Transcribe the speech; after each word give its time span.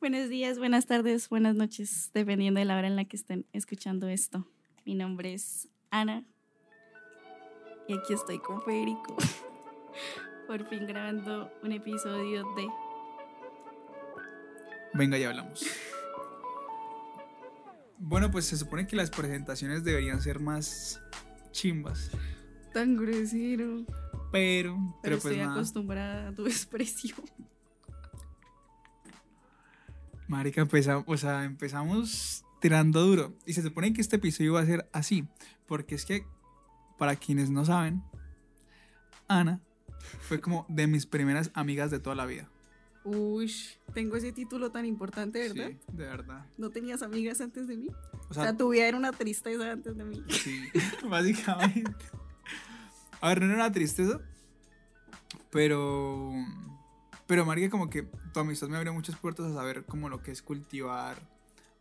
Buenos 0.00 0.28
días, 0.28 0.60
buenas 0.60 0.86
tardes, 0.86 1.28
buenas 1.28 1.56
noches, 1.56 2.12
dependiendo 2.14 2.60
de 2.60 2.64
la 2.64 2.78
hora 2.78 2.86
en 2.86 2.94
la 2.94 3.04
que 3.04 3.16
estén 3.16 3.46
escuchando 3.52 4.06
esto. 4.06 4.46
Mi 4.84 4.94
nombre 4.94 5.34
es 5.34 5.68
Ana 5.90 6.24
y 7.88 7.94
aquí 7.94 8.12
estoy 8.12 8.38
con 8.38 8.62
Federico. 8.62 9.16
Por 10.46 10.68
fin 10.68 10.86
grabando 10.86 11.50
un 11.64 11.72
episodio 11.72 12.44
de 12.54 12.68
Venga, 14.94 15.18
ya 15.18 15.30
hablamos. 15.30 15.66
Bueno, 17.98 18.30
pues 18.30 18.44
se 18.44 18.56
supone 18.56 18.86
que 18.86 18.94
las 18.94 19.10
presentaciones 19.10 19.82
deberían 19.82 20.22
ser 20.22 20.38
más 20.38 21.02
chimbas. 21.50 22.12
Tan 22.72 22.96
grosero. 22.96 23.84
Pero, 24.30 24.76
pero, 24.76 24.98
pero 25.02 25.16
pues 25.16 25.24
estoy 25.24 25.38
nada. 25.38 25.52
acostumbrada 25.54 26.28
a 26.28 26.32
tu 26.32 26.46
expresión. 26.46 27.18
Marica, 30.28 30.60
empezamos, 30.60 31.04
o 31.06 31.16
sea, 31.16 31.44
empezamos 31.44 32.44
tirando 32.60 33.00
duro. 33.00 33.34
Y 33.46 33.54
se 33.54 33.62
supone 33.62 33.92
que 33.92 34.00
este 34.00 34.16
episodio 34.16 34.54
va 34.54 34.60
a 34.60 34.66
ser 34.66 34.88
así. 34.92 35.26
Porque 35.66 35.94
es 35.94 36.04
que, 36.04 36.26
para 36.98 37.16
quienes 37.16 37.50
no 37.50 37.64
saben, 37.64 38.02
Ana 39.26 39.60
fue 40.20 40.40
como 40.40 40.66
de 40.68 40.86
mis 40.86 41.06
primeras 41.06 41.50
amigas 41.54 41.90
de 41.90 41.98
toda 41.98 42.14
la 42.14 42.26
vida. 42.26 42.48
Uy, 43.04 43.52
tengo 43.94 44.16
ese 44.16 44.32
título 44.32 44.70
tan 44.70 44.84
importante, 44.84 45.38
¿verdad? 45.38 45.70
Sí, 45.70 45.78
de 45.92 46.04
verdad. 46.04 46.44
¿No 46.58 46.70
tenías 46.70 47.02
amigas 47.02 47.40
antes 47.40 47.66
de 47.66 47.76
mí? 47.76 47.88
O 48.28 48.34
sea, 48.34 48.54
tu 48.56 48.68
vida 48.70 48.86
era 48.86 48.98
una 48.98 49.12
tristeza 49.12 49.72
antes 49.72 49.96
de 49.96 50.04
mí. 50.04 50.22
sí, 50.28 50.62
básicamente. 51.08 52.04
A 53.20 53.28
ver, 53.28 53.40
no 53.40 53.46
era 53.46 53.54
una 53.54 53.72
tristeza, 53.72 54.20
pero. 55.50 56.32
Pero, 57.28 57.44
Marica, 57.44 57.68
como 57.70 57.90
que 57.90 58.02
tu 58.32 58.40
amistad 58.40 58.68
me 58.68 58.78
abrió 58.78 58.92
muchas 58.92 59.16
puertas 59.16 59.46
a 59.46 59.54
saber 59.54 59.84
como 59.84 60.08
lo 60.08 60.22
que 60.22 60.30
es 60.32 60.42
cultivar 60.42 61.16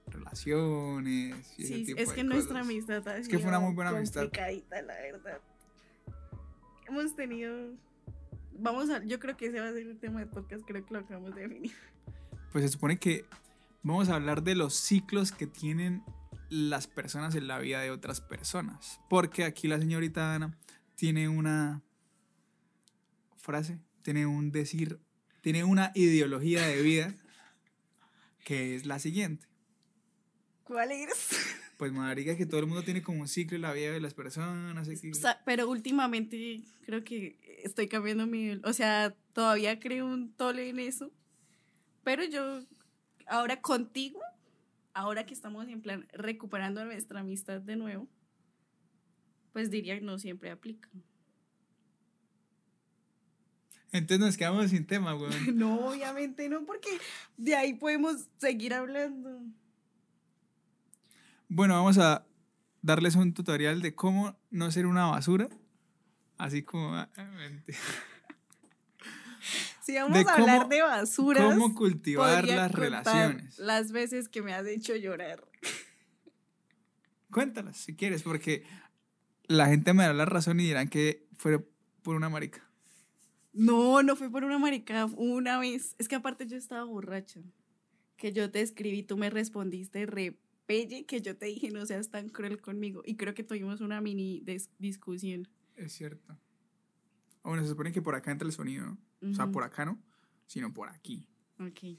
relaciones 0.08 1.54
y 1.58 1.64
ese 1.64 1.74
Sí, 1.74 1.86
tipo 1.86 2.00
es 2.00 2.10
de 2.10 2.16
que 2.16 2.24
nuestra 2.24 2.60
amistad 2.60 3.08
ha 3.08 3.18
Es 3.18 3.28
que 3.28 3.40
fue 3.40 3.48
una 3.48 3.60
muy 3.60 3.74
buena 3.74 3.92
amistad. 3.92 4.30
la 4.34 4.94
verdad. 4.94 5.42
Hemos 6.88 7.16
tenido... 7.16 7.74
Vamos 8.60 8.90
a... 8.90 9.04
Yo 9.06 9.20
creo 9.20 9.38
que 9.38 9.48
ese 9.48 9.60
va 9.60 9.70
a 9.70 9.72
ser 9.74 9.88
el 9.88 9.98
tema 9.98 10.20
de 10.20 10.28
podcast, 10.28 10.64
creo 10.68 10.86
que 10.86 10.94
lo 10.94 11.00
acabamos 11.00 11.34
de 11.34 11.48
definir. 11.48 11.74
Pues 12.52 12.66
se 12.66 12.70
supone 12.70 12.98
que 12.98 13.26
vamos 13.84 14.10
a 14.10 14.16
hablar 14.16 14.44
de 14.44 14.56
los 14.56 14.74
ciclos 14.76 15.32
que 15.32 15.48
tienen 15.48 16.04
las 16.50 16.88
personas 16.88 17.36
en 17.36 17.48
la 17.48 17.60
vida 17.60 17.82
de 17.82 17.92
otras 17.92 18.20
personas. 18.20 19.00
Porque 19.10 19.44
aquí 19.46 19.68
la 19.68 19.80
señorita 19.80 20.36
Ana 20.36 20.58
tiene 20.96 21.30
una 21.30 21.84
frase, 23.36 23.80
tiene 24.02 24.26
un 24.26 24.52
decir, 24.52 25.00
tiene 25.48 25.64
una 25.64 25.94
ideología 25.96 26.68
de 26.68 26.82
vida 26.82 27.16
que 28.44 28.76
es 28.76 28.86
la 28.86 29.00
siguiente. 29.00 29.48
¿Cuál 30.66 30.92
eres? 30.92 31.30
Pues 31.78 31.94
marica, 31.94 32.36
que 32.36 32.46
todo 32.46 32.60
el 32.60 32.66
mundo 32.66 32.84
tiene 32.84 33.02
como 33.02 33.22
un 33.22 33.30
ciclo 33.30 33.56
en 33.56 33.62
la 33.62 33.72
vida 33.72 33.92
de 33.92 34.02
las 34.02 34.14
personas. 34.14 34.90
O 34.90 35.14
sea, 35.14 35.42
pero 35.46 35.70
últimamente 35.70 36.64
creo 36.86 37.04
que 37.06 37.40
estoy 37.64 37.88
cambiando 37.88 38.28
mi... 38.28 38.60
O 38.66 38.74
sea, 38.74 39.16
todavía 39.32 39.80
creo 39.80 40.06
un 40.06 40.34
tole 40.34 40.68
en 40.68 40.80
eso. 40.80 41.14
Pero 42.04 42.26
yo, 42.26 42.66
ahora 43.28 43.62
contigo, 43.62 44.20
ahora 44.94 45.26
que 45.26 45.34
estamos 45.34 45.66
en 45.70 45.82
plan 45.82 46.08
recuperando 46.12 46.84
nuestra 46.84 47.22
amistad 47.22 47.62
de 47.62 47.78
nuevo, 47.78 48.10
pues 49.54 49.70
diría 49.70 49.98
que 49.98 50.04
no 50.04 50.20
siempre 50.20 50.50
aplica. 50.50 50.90
Entonces 53.92 54.20
nos 54.20 54.38
quedamos 54.38 54.70
sin 54.70 54.86
tema, 54.86 55.16
weón. 55.16 55.32
No, 55.58 55.88
obviamente 55.90 56.50
no, 56.50 56.66
porque 56.66 56.90
de 57.38 57.56
ahí 57.56 57.74
podemos 57.74 58.28
seguir 58.38 58.74
hablando. 58.74 59.42
Bueno, 61.48 61.76
vamos 61.76 61.98
a 61.98 62.26
darles 62.82 63.16
un 63.16 63.34
tutorial 63.34 63.82
de 63.82 63.96
cómo 63.96 64.38
no 64.50 64.70
ser 64.72 64.86
una 64.86 65.06
basura. 65.06 65.48
Así 66.38 66.64
como... 66.64 66.94
ah, 66.96 67.10
mentira. 67.38 67.78
Si 69.82 69.96
vamos 69.96 70.18
De 70.22 70.30
a 70.30 70.34
hablar 70.34 70.58
cómo- 70.64 70.70
de 70.70 70.82
basuras, 70.82 71.44
cómo 71.46 71.74
cultivar 71.74 72.46
las 72.46 72.70
relaciones. 72.74 73.58
Las 73.58 73.94
veces 73.94 74.28
que 74.28 74.42
me 74.42 74.54
has 74.54 74.68
hecho 74.68 74.98
llorar. 74.98 75.42
Cuéntalas 77.32 77.78
si 77.78 77.96
quieres, 77.96 78.22
porque 78.22 78.66
la 79.46 79.68
gente 79.68 79.94
me 79.94 80.04
dará 80.04 80.14
la 80.14 80.26
razón 80.26 80.60
y 80.60 80.64
dirán 80.64 80.90
que 80.90 81.26
fue 81.38 81.66
por 82.02 82.18
una 82.18 82.28
marica. 82.28 82.67
No, 83.58 84.04
no 84.04 84.16
fue 84.16 84.30
por 84.30 84.44
una 84.44 84.60
maricada, 84.60 85.06
una 85.18 85.58
vez. 85.60 85.96
Es 85.98 86.08
que 86.08 86.16
aparte 86.16 86.46
yo 86.48 86.56
estaba 86.58 86.84
borracha. 86.84 87.42
Que 88.16 88.32
yo 88.32 88.50
te 88.52 88.62
escribí, 88.62 89.04
tú 89.04 89.18
me 89.18 89.30
respondiste 89.30 90.06
repelle, 90.06 91.06
que 91.06 91.22
yo 91.22 91.36
te 91.38 91.48
dije 91.48 91.72
no 91.72 91.86
seas 91.86 92.10
tan 92.10 92.30
cruel 92.30 92.62
conmigo. 92.62 93.02
Y 93.06 93.16
creo 93.16 93.34
que 93.34 93.44
tuvimos 93.44 93.82
una 93.82 94.00
mini 94.02 94.42
dis- 94.46 94.70
discusión. 94.80 95.48
Es 95.76 95.94
cierto. 95.94 96.38
Bueno, 97.44 97.64
se 97.64 97.70
supone 97.70 97.92
que 97.92 98.02
por 98.02 98.16
acá 98.16 98.32
entra 98.32 98.46
el 98.48 98.54
sonido, 98.54 98.86
¿no? 98.86 98.98
O 99.32 99.34
sea, 99.34 99.48
por 99.48 99.64
acá 99.64 99.86
no, 99.86 100.00
sino 100.46 100.74
por 100.74 100.90
aquí. 100.90 101.28
Ok. 101.60 101.98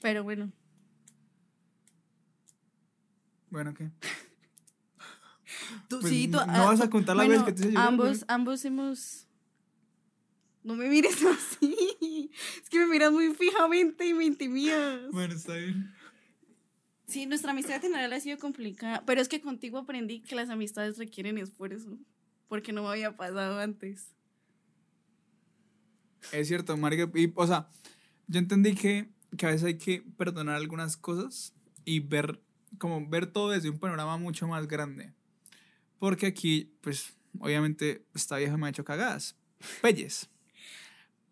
Pero 0.00 0.22
bueno, 0.24 0.50
Bueno, 3.50 3.74
¿qué? 3.74 3.90
tú 5.88 6.00
Pues 6.00 6.12
sí, 6.12 6.28
tú, 6.28 6.38
no 6.38 6.42
ah, 6.46 6.66
vas 6.66 6.80
a 6.80 6.90
contar 6.90 7.16
la 7.16 7.24
bueno, 7.24 7.44
vez 7.44 7.54
que 7.54 7.60
te 7.60 7.62
hice 7.62 7.72
llorar, 7.72 7.88
ambos, 7.88 8.08
güey. 8.08 8.24
ambos 8.28 8.64
hemos... 8.64 9.26
No 10.64 10.74
me 10.74 10.88
mires 10.88 11.16
así. 11.24 12.30
Es 12.62 12.68
que 12.68 12.78
me 12.78 12.86
miras 12.86 13.12
muy 13.12 13.34
fijamente 13.34 14.06
y 14.06 14.14
me 14.14 14.24
intimidas. 14.24 15.10
Bueno, 15.10 15.34
está 15.34 15.54
bien. 15.54 15.92
Sí, 17.12 17.26
nuestra 17.26 17.50
amistad 17.50 17.76
en 17.76 17.82
general 17.82 18.12
ha 18.14 18.20
sido 18.20 18.38
complicada, 18.38 19.02
pero 19.04 19.20
es 19.20 19.28
que 19.28 19.42
contigo 19.42 19.76
aprendí 19.76 20.20
que 20.20 20.34
las 20.34 20.48
amistades 20.48 20.96
requieren 20.96 21.36
esfuerzo, 21.36 21.98
porque 22.48 22.72
no 22.72 22.84
me 22.84 22.88
había 22.88 23.16
pasado 23.16 23.58
antes. 23.58 24.14
Es 26.32 26.48
cierto, 26.48 26.74
marica. 26.76 27.10
Y, 27.14 27.30
o 27.34 27.46
sea, 27.46 27.68
yo 28.28 28.38
entendí 28.38 28.74
que, 28.74 29.10
que 29.36 29.44
a 29.44 29.50
veces 29.50 29.64
hay 29.64 29.78
que 29.78 30.02
perdonar 30.16 30.56
algunas 30.56 30.96
cosas 30.96 31.52
y 31.84 32.00
ver, 32.00 32.40
como 32.78 33.06
ver 33.06 33.26
todo 33.26 33.50
desde 33.50 33.68
un 33.68 33.78
panorama 33.78 34.16
mucho 34.16 34.46
más 34.46 34.66
grande. 34.66 35.12
Porque 36.02 36.26
aquí, 36.26 36.76
pues, 36.80 37.16
obviamente, 37.38 38.04
esta 38.12 38.36
vieja 38.36 38.56
me 38.56 38.66
ha 38.66 38.70
hecho 38.70 38.84
cagadas. 38.84 39.38
Pelles. 39.82 40.28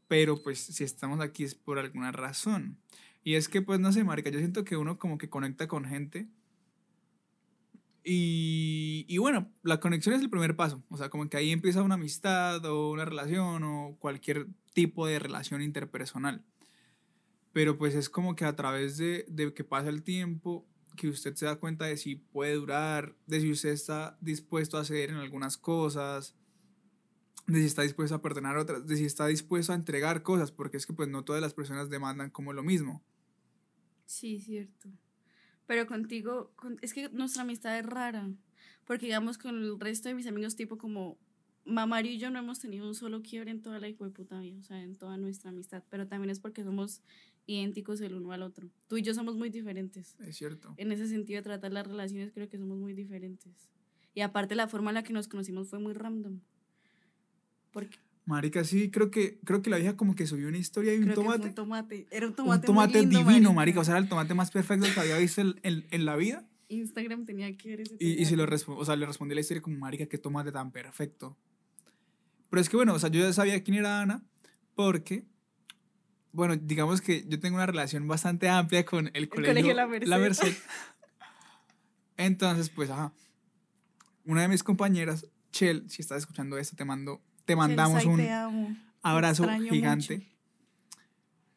Pero, 0.06 0.41
pues, 0.41 0.60
si 0.60 0.84
estamos 0.84 1.19
aquí 1.19 1.42
es 1.42 1.56
por 1.56 1.81
alguna 1.81 2.12
razón. 2.12 2.78
Y 3.25 3.34
es 3.34 3.48
que, 3.48 3.62
pues, 3.62 3.81
no 3.81 3.91
sé, 3.91 4.04
marica, 4.04 4.31
yo 4.31 4.38
siento 4.38 4.62
que 4.62 4.76
uno 4.76 4.97
como 4.97 5.19
que 5.19 5.28
conecta 5.28 5.66
con 5.66 5.86
gente. 5.86 6.28
Y, 8.04 9.06
y 9.08 9.19
bueno, 9.19 9.50
la 9.64 9.81
conexión 9.81 10.14
es 10.14 10.20
el 10.20 10.31
primer 10.31 10.54
paso. 10.54 10.84
O 10.88 10.97
sea, 10.97 11.08
como 11.08 11.28
que 11.28 11.37
ahí 11.37 11.50
empieza 11.50 11.82
una 11.82 11.97
amistad 11.97 12.64
o 12.64 12.92
una 12.92 13.04
relación 13.04 13.64
o 13.64 13.97
cualquier 13.98 14.47
tipo 14.72 15.04
de 15.04 15.19
relación 15.19 15.62
interpersonal. 15.62 16.44
Pero 17.52 17.76
pues 17.76 17.97
es 17.97 18.08
como 18.08 18.37
que 18.37 18.44
a 18.44 18.54
través 18.54 18.98
de, 18.98 19.26
de 19.26 19.52
que 19.52 19.64
pasa 19.64 19.88
el 19.88 20.04
tiempo, 20.04 20.69
que 20.97 21.09
usted 21.09 21.34
se 21.34 21.47
da 21.47 21.56
cuenta 21.56 21.87
de 21.87 21.97
si 21.97 22.17
puede 22.17 22.55
durar, 22.55 23.17
de 23.27 23.41
si 23.41 23.51
usted 23.51 23.71
está 23.71 24.17
dispuesto 24.21 24.78
a 24.78 24.84
ceder 24.84 25.11
en 25.11 25.17
algunas 25.17 25.56
cosas, 25.56 26.34
de 27.47 27.61
si 27.61 27.67
está 27.67 27.83
dispuesto 27.83 28.15
a 28.15 28.23
perdonar 28.23 28.56
otras, 28.56 28.87
de 28.87 28.97
si 28.97 29.05
está 29.05 29.27
dispuesto 29.27 29.73
a 29.73 29.77
entregar 29.77 30.23
cosas, 30.23 30.53
porque 30.53 30.77
es 30.77 30.87
que 30.87 30.93
pues 30.93 31.09
no 31.09 31.25
todas 31.25 31.43
las 31.43 31.55
personas 31.55 31.91
demandan 31.91 32.31
como 32.31 32.53
lo 32.53 32.62
mismo. 32.62 33.03
Sí, 34.06 34.41
cierto. 34.41 34.89
Pero 35.67 35.87
contigo, 35.87 36.53
con- 36.56 36.79
es 36.83 36.95
que 36.95 37.09
nuestra 37.11 37.43
amistad 37.43 37.79
es 37.79 37.87
rara, 37.87 38.31
porque 38.87 39.06
digamos 39.06 39.39
con 39.39 39.56
el 39.56 39.81
resto 39.81 40.09
de 40.09 40.15
mis 40.15 40.27
amigos, 40.27 40.56
tipo 40.56 40.79
como 40.79 41.19
Mamario 41.65 42.12
y 42.12 42.19
yo 42.19 42.31
no 42.31 42.39
hemos 42.41 42.61
tenido 42.61 42.87
un 42.89 42.95
solo 42.95 43.23
quiebre 43.23 43.50
en 43.53 43.62
toda 43.62 43.81
la 43.81 43.89
hijo 43.89 44.05
de 44.05 44.11
puta 44.11 44.41
vida, 44.41 44.59
o 44.59 44.62
sea, 44.65 44.83
en 44.83 44.97
toda 44.97 45.17
nuestra 45.19 45.50
amistad, 45.50 45.84
pero 45.91 46.09
también 46.09 46.31
es 46.31 46.41
porque 46.41 46.64
somos 46.64 47.03
idénticos 47.50 48.00
el 48.00 48.14
uno 48.14 48.32
al 48.32 48.43
otro. 48.43 48.69
Tú 48.88 48.97
y 48.97 49.02
yo 49.02 49.12
somos 49.14 49.37
muy 49.37 49.50
diferentes. 49.50 50.17
Es 50.20 50.37
cierto. 50.37 50.75
En 50.76 50.93
ese 50.93 51.06
sentido 51.08 51.38
de 51.38 51.43
tratar 51.43 51.73
las 51.73 51.87
relaciones 51.87 52.32
creo 52.32 52.49
que 52.49 52.58
somos 52.58 52.79
muy 52.79 52.93
diferentes. 52.94 53.52
Y 54.14 54.23
aparte 54.23 54.55
la 54.55 54.69
forma 54.69 54.91
en 54.91 54.94
la 54.94 55.02
que 55.02 55.12
nos 55.12 55.29
conocimos 55.29 55.69
fue 55.69 55.79
muy 55.79 55.93
random. 55.93 56.41
Porque 57.73 57.99
Marica, 58.26 58.62
sí, 58.64 58.91
creo 58.91 59.11
que, 59.11 59.38
creo 59.44 59.61
que 59.62 59.70
la 59.70 59.79
vieja 59.79 59.97
como 59.97 60.14
que 60.14 60.26
subió 60.26 60.47
una 60.49 60.58
historia 60.58 60.93
de 60.93 60.99
un 60.99 61.05
creo 61.05 61.17
que 61.17 61.23
fue 61.23 61.32
tomate. 61.32 61.49
un 61.49 61.55
tomate. 61.55 62.06
Era 62.11 62.26
un 62.26 62.31
Un 62.32 62.37
tomate, 62.37 62.67
tomate, 62.67 62.93
muy 63.02 63.06
lindo, 63.14 63.29
divino, 63.31 63.52
marica. 63.52 63.81
O 63.81 63.85
sea, 63.85 63.94
era 63.94 64.02
el 64.02 64.08
tomate 64.08 64.35
más 64.35 64.50
perfecto 64.50 64.87
que 64.93 65.00
había 65.00 65.19
visto 65.19 65.41
en, 65.41 65.55
en- 65.62 65.85
en 65.91 66.05
la 66.05 66.17
vida. 66.17 66.47
Instagram 66.69 67.25
tenía 67.25 67.52
que 67.56 67.70
ver 67.70 67.81
ese 67.81 67.97
Y, 67.99 68.20
y 68.23 68.25
se 68.26 68.37
lo 68.37 68.44
tomate. 68.47 68.64
o 68.81 68.85
sea, 68.85 68.94
le 68.94 69.06
respondí 69.06 69.35
la 69.35 69.41
historia 69.41 69.61
como, 69.62 69.76
marica, 69.79 70.06
qué 70.06 70.19
tomate 70.19 70.52
tan 70.52 70.70
perfecto. 70.70 71.37
Pero 72.50 72.61
es 72.61 72.69
que, 72.69 72.76
bueno, 72.76 72.94
o 72.94 72.99
sea, 72.99 73.11
yo 73.11 73.20
ya 73.20 73.32
sabía 73.32 73.62
quién 73.64 73.79
era 73.79 74.00
Ana 74.02 74.23
porque, 74.75 75.25
bueno, 76.32 76.56
digamos 76.56 77.00
que 77.00 77.25
yo 77.29 77.41
tengo 77.41 77.56
una 77.56 77.67
relación 77.67 78.06
bastante 78.06 78.49
amplia 78.49 78.85
con 78.85 79.11
el 79.15 79.29
colegio, 79.29 79.53
colegio 79.53 79.75
La 79.75 79.87
Merced. 80.19 80.19
Merced. 80.19 80.56
Entonces, 82.17 82.69
pues, 82.69 82.91
ajá. 82.91 83.12
Una 84.25 84.43
de 84.43 84.49
mis 84.49 84.62
compañeras, 84.62 85.27
Chel, 85.53 85.88
si 85.88 86.03
estás 86.03 86.19
escuchando 86.19 86.59
esto, 86.59 86.77
te 86.77 86.85
mando, 86.85 87.21
te 87.47 87.56
mandamos 87.56 88.03
Chelsea, 88.03 88.11
un 88.12 88.19
te 88.19 88.31
amo. 88.31 88.77
abrazo 89.03 89.49
gigante. 89.71 90.19
mucho. 90.19 90.29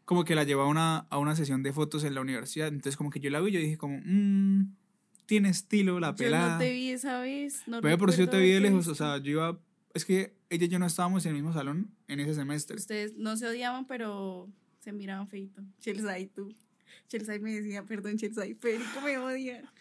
como 0.05 0.23
que 0.23 0.35
la 0.35 0.43
llevó 0.43 0.61
a 0.61 0.67
una, 0.67 0.99
a 1.09 1.17
una 1.17 1.35
sesión 1.35 1.61
de 1.63 1.73
fotos 1.73 2.03
en 2.03 2.15
la 2.15 2.21
universidad. 2.21 2.69
Entonces, 2.69 2.95
como 2.97 3.09
que 3.09 3.19
yo 3.19 3.29
la 3.29 3.41
vi 3.41 3.49
y 3.49 3.53
yo 3.53 3.59
dije, 3.59 3.77
como, 3.77 3.99
mmm, 4.03 4.73
tiene 5.25 5.49
estilo 5.49 5.99
la 5.99 6.15
pelada. 6.15 6.47
Yo 6.47 6.53
no 6.53 6.59
te 6.59 6.71
vi 6.71 6.89
esa 6.89 7.19
vez. 7.19 7.67
No 7.67 7.81
Pero 7.81 7.97
por 7.97 8.09
eso 8.09 8.19
yo 8.19 8.29
te 8.29 8.39
vi 8.39 8.51
de 8.51 8.59
lejos. 8.61 8.87
O 8.87 8.95
sea, 8.95 9.17
yo 9.17 9.31
iba. 9.31 9.59
Es 9.93 10.05
que 10.05 10.35
ella 10.49 10.65
y 10.65 10.69
yo 10.69 10.79
no 10.79 10.85
estábamos 10.85 11.25
en 11.25 11.29
el 11.31 11.35
mismo 11.35 11.53
salón 11.53 11.91
en 12.07 12.19
ese 12.19 12.33
semestre. 12.33 12.77
Ustedes 12.77 13.15
no 13.17 13.37
se 13.37 13.47
odiaban, 13.47 13.85
pero 13.85 14.49
se 14.83 14.91
miraban 14.91 15.27
feito. 15.27 15.63
Chelsea, 15.79 16.27
tú. 16.33 16.53
Chelsea 17.07 17.39
me 17.39 17.53
decía, 17.53 17.83
perdón, 17.83 18.17
Chelsea, 18.17 18.55
Federico 18.59 19.01
me 19.01 19.17
odia. 19.17 19.71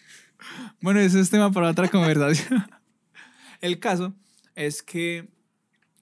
Bueno, 0.81 1.01
eso 1.01 1.19
es 1.19 1.31
tema 1.31 1.51
para 1.51 1.71
otra 1.71 1.89
conversación. 1.89 2.65
el 3.61 3.79
caso 3.79 4.15
es 4.55 4.83
que, 4.83 5.29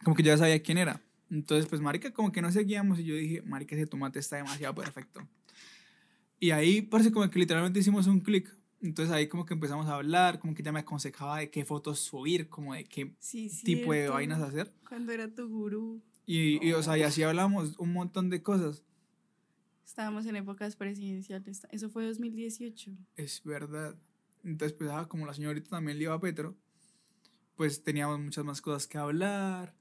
como 0.04 0.14
que 0.14 0.22
yo 0.22 0.32
ya 0.32 0.38
sabía 0.38 0.62
quién 0.62 0.78
era. 0.78 1.00
Entonces, 1.30 1.66
pues, 1.66 1.80
Marica, 1.80 2.12
como 2.12 2.32
que 2.32 2.42
no 2.42 2.50
seguíamos. 2.52 2.98
Y 2.98 3.04
yo 3.04 3.14
dije, 3.14 3.42
Marica, 3.42 3.74
ese 3.74 3.86
tomate 3.86 4.18
está 4.18 4.36
demasiado 4.36 4.74
perfecto. 4.74 5.26
Y 6.38 6.50
ahí 6.50 6.82
parece 6.82 7.12
como 7.12 7.28
que 7.30 7.38
literalmente 7.38 7.78
hicimos 7.78 8.06
un 8.06 8.20
clic. 8.20 8.54
Entonces 8.82 9.14
ahí 9.14 9.28
como 9.28 9.44
que 9.44 9.52
empezamos 9.52 9.86
a 9.86 9.94
hablar, 9.96 10.38
como 10.38 10.54
que 10.54 10.62
ella 10.62 10.72
me 10.72 10.80
aconsejaba 10.80 11.38
de 11.38 11.50
qué 11.50 11.66
fotos 11.66 12.00
subir, 12.00 12.48
como 12.48 12.72
de 12.74 12.84
qué 12.84 13.14
Sí, 13.18 13.50
tipo 13.62 13.92
de 13.92 14.08
vainas 14.08 14.40
hacer. 14.40 14.72
Cuando 14.88 15.12
era 15.12 15.28
tu 15.28 15.48
gurú. 15.48 16.02
Y, 16.24 16.66
y, 16.66 16.72
o 16.72 16.82
sea, 16.82 16.96
y 16.96 17.02
así 17.02 17.22
hablamos 17.22 17.76
un 17.78 17.92
montón 17.92 18.30
de 18.30 18.42
cosas. 18.42 18.82
Estábamos 19.90 20.24
en 20.26 20.36
épocas 20.36 20.76
presidenciales. 20.76 21.66
Eso 21.72 21.90
fue 21.90 22.04
2018. 22.06 22.92
Es 23.16 23.42
verdad. 23.42 23.96
Entonces, 24.44 24.78
pues, 24.78 24.88
ah, 24.88 25.08
como 25.08 25.26
la 25.26 25.34
señorita 25.34 25.68
también 25.68 25.98
le 25.98 26.04
iba 26.04 26.14
a 26.14 26.20
Petro, 26.20 26.56
pues 27.56 27.82
teníamos 27.82 28.20
muchas 28.20 28.44
más 28.44 28.62
cosas 28.62 28.86
que 28.86 28.98
hablar. 28.98 29.74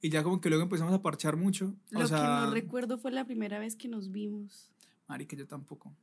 Y 0.00 0.10
ya 0.10 0.24
como 0.24 0.40
que 0.40 0.48
luego 0.48 0.64
empezamos 0.64 0.92
a 0.92 1.00
parchar 1.00 1.36
mucho. 1.36 1.76
O 1.94 2.00
Lo 2.00 2.08
sea, 2.08 2.18
que 2.18 2.24
no 2.24 2.50
recuerdo 2.50 2.98
fue 2.98 3.12
la 3.12 3.24
primera 3.24 3.60
vez 3.60 3.76
que 3.76 3.86
nos 3.86 4.10
vimos. 4.10 4.68
marica, 5.06 5.36
yo 5.36 5.46
tampoco. 5.46 5.94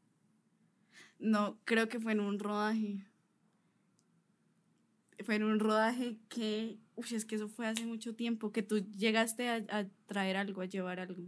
No, 1.20 1.60
creo 1.66 1.90
que 1.90 2.00
fue 2.00 2.14
en 2.14 2.22
un 2.22 2.40
rodaje. 2.40 3.06
Fue 5.26 5.36
en 5.36 5.44
un 5.44 5.60
rodaje 5.60 6.18
que, 6.30 6.80
uy, 6.96 7.08
es 7.12 7.26
que 7.26 7.36
eso 7.36 7.50
fue 7.50 7.68
hace 7.68 7.86
mucho 7.86 8.16
tiempo, 8.16 8.54
que 8.54 8.64
tú 8.64 8.78
llegaste 8.92 9.50
a, 9.50 9.56
a 9.70 9.86
traer 10.06 10.38
algo, 10.38 10.62
a 10.62 10.66
llevar 10.66 11.02
algo. 11.02 11.24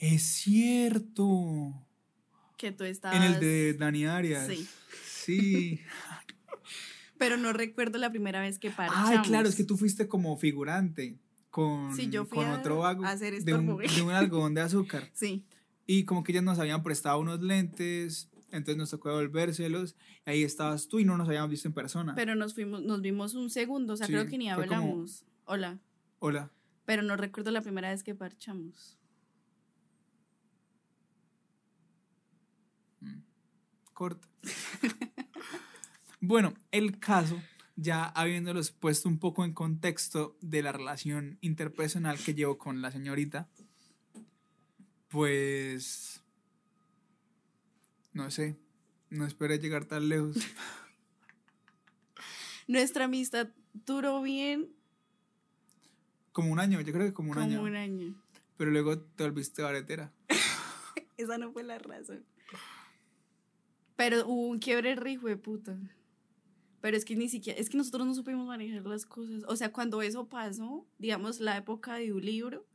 Es 0.00 0.22
cierto. 0.22 1.74
Que 2.56 2.72
tú 2.72 2.84
estabas... 2.84 3.16
En 3.16 3.22
el 3.22 3.38
de 3.40 3.74
Dani 3.74 4.06
Arias. 4.06 4.46
Sí. 4.48 4.66
Sí. 5.04 5.80
Pero 7.18 7.36
no 7.36 7.52
recuerdo 7.52 7.98
la 7.98 8.10
primera 8.10 8.40
vez 8.40 8.58
que 8.58 8.70
parchamos. 8.70 9.10
Ay, 9.10 9.18
claro, 9.18 9.48
es 9.48 9.54
que 9.54 9.64
tú 9.64 9.76
fuiste 9.76 10.08
como 10.08 10.36
figurante 10.38 11.18
con, 11.50 11.94
Sí, 11.94 12.08
yo 12.08 12.24
fui 12.24 12.38
con 12.38 12.46
a- 12.48 12.58
otro 12.58 12.78
vago 12.78 13.04
a 13.04 13.10
hacer 13.10 13.42
de, 13.44 13.52
un, 13.54 13.76
de 13.76 14.02
un 14.02 14.10
algodón 14.10 14.54
de 14.54 14.62
azúcar. 14.62 15.08
Sí. 15.14 15.44
Y 15.86 16.04
como 16.04 16.22
que 16.22 16.32
ellas 16.32 16.44
nos 16.44 16.58
habían 16.58 16.82
prestado 16.82 17.18
unos 17.18 17.42
lentes, 17.42 18.30
entonces 18.52 18.76
nos 18.76 18.90
tocó 18.90 19.08
devolvérselos. 19.10 19.96
Y 20.24 20.30
ahí 20.30 20.42
estabas 20.44 20.86
tú 20.88 20.98
y 21.00 21.04
no 21.04 21.16
nos 21.18 21.28
habíamos 21.28 21.50
visto 21.50 21.66
en 21.68 21.74
persona. 21.74 22.14
Pero 22.14 22.34
nos 22.36 22.54
fuimos, 22.54 22.80
nos 22.82 23.02
vimos 23.02 23.34
un 23.34 23.50
segundo, 23.50 23.94
o 23.94 23.96
sea, 23.96 24.06
Sí, 24.06 24.12
creo 24.12 24.26
que 24.26 24.38
ni 24.38 24.48
como- 24.50 24.62
hablamos. 24.62 25.24
Hola. 25.44 25.78
Hola. 26.20 26.50
Pero 26.86 27.02
no 27.02 27.16
recuerdo 27.16 27.50
la 27.50 27.60
primera 27.60 27.90
vez 27.90 28.02
que 28.04 28.14
parchamos. 28.14 28.96
Corta. 34.00 34.26
bueno, 36.22 36.54
el 36.70 36.98
caso, 36.98 37.38
ya 37.76 38.06
habiéndolos 38.06 38.70
puesto 38.70 39.10
un 39.10 39.18
poco 39.18 39.44
en 39.44 39.52
contexto 39.52 40.38
de 40.40 40.62
la 40.62 40.72
relación 40.72 41.36
interpersonal 41.42 42.18
que 42.18 42.32
llevo 42.32 42.56
con 42.56 42.80
la 42.80 42.90
señorita, 42.92 43.50
pues... 45.08 46.22
No 48.14 48.30
sé, 48.30 48.56
no 49.10 49.26
esperé 49.26 49.58
llegar 49.58 49.84
tan 49.84 50.08
lejos. 50.08 50.38
Nuestra 52.68 53.04
amistad 53.04 53.50
duró 53.84 54.22
bien 54.22 54.70
Como 56.32 56.52
un 56.52 56.58
año, 56.58 56.80
yo 56.80 56.90
creo 56.94 57.06
que 57.06 57.12
como 57.12 57.32
un 57.32 57.34
como 57.34 57.46
año. 57.46 57.62
un 57.62 57.76
año. 57.76 58.14
Pero 58.56 58.70
luego 58.70 58.98
te 58.98 59.24
volviste 59.24 59.60
baretera. 59.60 60.10
Esa 61.18 61.36
no 61.36 61.52
fue 61.52 61.64
la 61.64 61.78
razón. 61.78 62.24
Pero 64.00 64.26
hubo 64.26 64.46
un 64.46 64.60
quiebre 64.60 64.94
rijo 64.94 65.26
de 65.26 65.36
puta. 65.36 65.78
Pero 66.80 66.96
es 66.96 67.04
que 67.04 67.16
ni 67.16 67.28
siquiera, 67.28 67.60
es 67.60 67.68
que 67.68 67.76
nosotros 67.76 68.06
no 68.06 68.14
supimos 68.14 68.46
manejar 68.46 68.86
las 68.86 69.04
cosas. 69.04 69.42
O 69.46 69.56
sea, 69.56 69.72
cuando 69.72 70.00
eso 70.00 70.26
pasó, 70.26 70.86
digamos, 70.96 71.38
la 71.38 71.58
época 71.58 71.96
de 71.96 72.10
un 72.10 72.24
libro, 72.24 72.66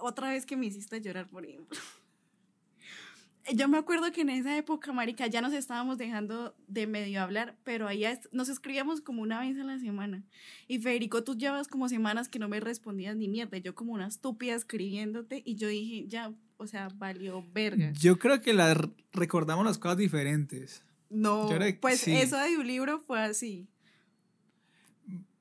otra 0.00 0.30
vez 0.30 0.46
que 0.46 0.56
me 0.56 0.66
hiciste 0.66 1.00
llorar, 1.00 1.28
por 1.28 1.44
ejemplo. 1.44 1.76
Yo 3.52 3.66
me 3.66 3.76
acuerdo 3.76 4.12
que 4.12 4.20
en 4.20 4.28
esa 4.30 4.56
época, 4.56 4.92
marica, 4.92 5.26
ya 5.26 5.40
nos 5.40 5.52
estábamos 5.52 5.98
dejando 5.98 6.54
de 6.68 6.86
medio 6.86 7.22
hablar, 7.22 7.56
pero 7.64 7.88
ahí 7.88 8.04
nos 8.30 8.48
escribíamos 8.48 9.00
como 9.00 9.22
una 9.22 9.40
vez 9.40 9.58
a 9.58 9.64
la 9.64 9.80
semana. 9.80 10.22
Y 10.68 10.78
Federico, 10.78 11.24
tú 11.24 11.36
llevas 11.36 11.66
como 11.66 11.88
semanas 11.88 12.28
que 12.28 12.38
no 12.38 12.48
me 12.48 12.60
respondías 12.60 13.16
ni 13.16 13.26
mierda. 13.26 13.58
Yo 13.58 13.74
como 13.74 13.94
una 13.94 14.06
estúpida 14.06 14.54
escribiéndote 14.54 15.42
y 15.44 15.56
yo 15.56 15.66
dije, 15.66 16.06
ya, 16.06 16.32
o 16.58 16.66
sea, 16.66 16.88
valió 16.96 17.42
verga. 17.52 17.92
Yo 17.92 18.18
creo 18.18 18.42
que 18.42 18.52
la 18.52 18.74
recordamos 19.12 19.64
las 19.64 19.78
cosas 19.78 19.96
diferentes. 19.96 20.82
No, 21.10 21.48
pues 21.80 22.00
sí. 22.00 22.14
eso 22.14 22.36
de 22.38 22.58
un 22.58 22.66
libro 22.66 23.00
fue 23.00 23.20
así. 23.22 23.66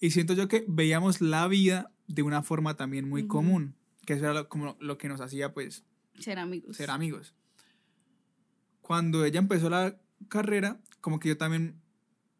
Y 0.00 0.10
siento 0.10 0.32
yo 0.34 0.48
que 0.48 0.64
veíamos 0.68 1.20
la 1.20 1.46
vida 1.48 1.92
de 2.06 2.22
una 2.22 2.42
forma 2.42 2.74
también 2.76 3.08
muy 3.08 3.26
común, 3.26 3.74
que 4.06 4.14
eso 4.14 4.24
era 4.24 4.34
lo- 4.34 4.48
como 4.48 4.76
lo 4.80 4.96
que 4.96 5.08
nos 5.08 5.20
hacía 5.20 5.52
pues 5.52 5.84
Ser 6.18 6.38
amigos. 6.38 6.76
ser 6.76 6.90
amigos. 6.90 7.34
Cuando 8.80 9.24
ella 9.24 9.38
empezó 9.38 9.68
la 9.70 9.98
carrera, 10.28 10.80
como 11.00 11.20
que 11.20 11.28
yo 11.28 11.36
también 11.36 11.80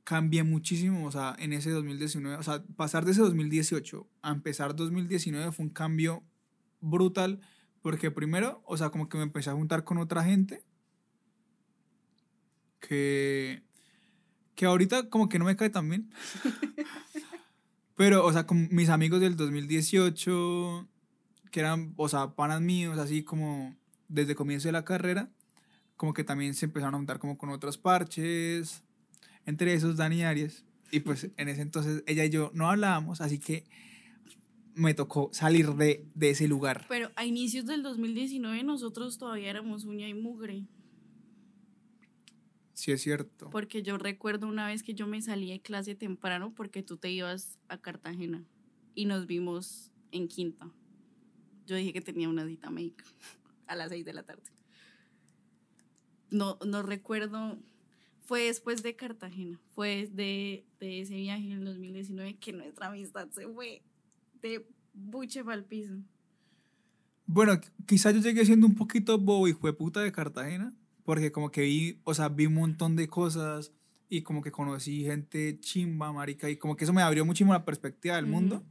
cambié 0.04 0.42
muchísimo, 0.42 1.06
o 1.06 1.12
sea, 1.12 1.36
en 1.38 1.52
ese 1.52 1.70
2019, 1.70 2.38
o 2.38 2.42
sea, 2.42 2.64
pasar 2.76 3.04
de 3.04 3.12
ese 3.12 3.20
2018 3.20 4.08
a 4.22 4.30
empezar 4.30 4.74
2019 4.74 5.52
fue 5.52 5.66
un 5.66 5.70
cambio 5.70 6.24
brutal, 6.80 7.40
porque 7.82 8.10
primero, 8.10 8.62
o 8.64 8.76
sea, 8.78 8.88
como 8.88 9.08
que 9.08 9.18
me 9.18 9.24
empecé 9.24 9.50
a 9.50 9.54
juntar 9.54 9.84
con 9.84 9.98
otra 9.98 10.24
gente 10.24 10.64
que, 12.80 13.62
que 14.54 14.66
ahorita 14.66 15.10
como 15.10 15.28
que 15.28 15.38
no 15.38 15.44
me 15.44 15.56
cae 15.56 15.70
tan 15.70 15.88
bien. 15.88 16.10
Pero, 17.96 18.24
o 18.24 18.32
sea, 18.32 18.46
con 18.46 18.68
mis 18.70 18.88
amigos 18.90 19.20
del 19.20 19.36
2018, 19.36 20.88
que 21.50 21.60
eran, 21.60 21.94
o 21.96 22.08
sea, 22.08 22.34
panas 22.34 22.60
míos, 22.60 22.98
así 22.98 23.22
como 23.22 23.76
desde 24.08 24.34
comienzo 24.34 24.68
de 24.68 24.72
la 24.72 24.84
carrera, 24.84 25.30
como 25.96 26.14
que 26.14 26.24
también 26.24 26.54
se 26.54 26.66
empezaron 26.66 26.94
a 26.94 26.98
juntar 26.98 27.18
como 27.18 27.36
con 27.38 27.50
otros 27.50 27.78
parches, 27.78 28.82
entre 29.46 29.74
esos 29.74 29.96
Dani 29.96 30.22
Arias. 30.24 30.64
Y 30.90 31.00
pues 31.00 31.30
en 31.36 31.48
ese 31.48 31.60
entonces 31.60 32.02
ella 32.06 32.24
y 32.24 32.30
yo 32.30 32.50
no 32.54 32.70
hablábamos, 32.70 33.20
así 33.20 33.38
que 33.38 33.64
me 34.74 34.94
tocó 34.94 35.28
salir 35.32 35.74
de, 35.74 36.06
de 36.14 36.30
ese 36.30 36.48
lugar. 36.48 36.86
Pero 36.88 37.10
a 37.16 37.26
inicios 37.26 37.66
del 37.66 37.82
2019 37.82 38.62
nosotros 38.62 39.18
todavía 39.18 39.50
éramos 39.50 39.84
uña 39.84 40.08
y 40.08 40.14
mugre. 40.14 40.66
Sí, 42.74 42.92
es 42.92 43.02
cierto. 43.02 43.50
Porque 43.50 43.82
yo 43.82 43.98
recuerdo 43.98 44.46
una 44.46 44.68
vez 44.68 44.84
que 44.84 44.94
yo 44.94 45.08
me 45.08 45.20
salí 45.20 45.50
de 45.50 45.60
clase 45.60 45.96
temprano 45.96 46.54
porque 46.54 46.84
tú 46.84 46.96
te 46.96 47.10
ibas 47.10 47.58
a 47.66 47.78
Cartagena 47.78 48.44
y 48.94 49.06
nos 49.06 49.26
vimos 49.26 49.90
en 50.12 50.28
quinta. 50.28 50.70
Yo 51.68 51.76
dije 51.76 51.92
que 51.92 52.00
tenía 52.00 52.30
una 52.30 52.46
cita 52.46 52.70
médica 52.70 53.04
a 53.66 53.76
las 53.76 53.90
6 53.90 54.02
de 54.02 54.14
la 54.14 54.22
tarde. 54.22 54.42
No, 56.30 56.58
no 56.66 56.82
recuerdo. 56.82 57.58
Fue 58.22 58.44
después 58.44 58.82
de 58.82 58.96
Cartagena. 58.96 59.60
Fue 59.74 60.08
de, 60.10 60.64
de 60.80 61.00
ese 61.02 61.16
viaje 61.16 61.44
en 61.44 61.58
el 61.58 61.64
2019 61.66 62.38
que 62.38 62.54
nuestra 62.54 62.86
amistad 62.86 63.28
se 63.32 63.46
fue 63.46 63.82
de 64.40 64.66
buche 64.94 65.44
para 65.44 65.56
el 65.56 65.64
piso. 65.64 65.92
Bueno, 67.26 67.60
quizás 67.84 68.14
yo 68.14 68.22
llegué 68.22 68.46
siendo 68.46 68.66
un 68.66 68.74
poquito 68.74 69.18
bobo 69.18 69.46
y 69.46 69.52
fue 69.52 69.76
puta 69.76 70.00
de 70.00 70.10
Cartagena, 70.10 70.74
porque 71.04 71.32
como 71.32 71.50
que 71.50 71.60
vi, 71.60 72.00
o 72.04 72.14
sea, 72.14 72.30
vi 72.30 72.46
un 72.46 72.54
montón 72.54 72.96
de 72.96 73.08
cosas 73.08 73.72
y 74.08 74.22
como 74.22 74.40
que 74.40 74.50
conocí 74.50 75.04
gente 75.04 75.60
chimba, 75.60 76.10
marica, 76.14 76.48
y 76.48 76.56
como 76.56 76.76
que 76.76 76.84
eso 76.84 76.94
me 76.94 77.02
abrió 77.02 77.26
muchísimo 77.26 77.52
la 77.52 77.66
perspectiva 77.66 78.16
del 78.16 78.24
mundo. 78.24 78.64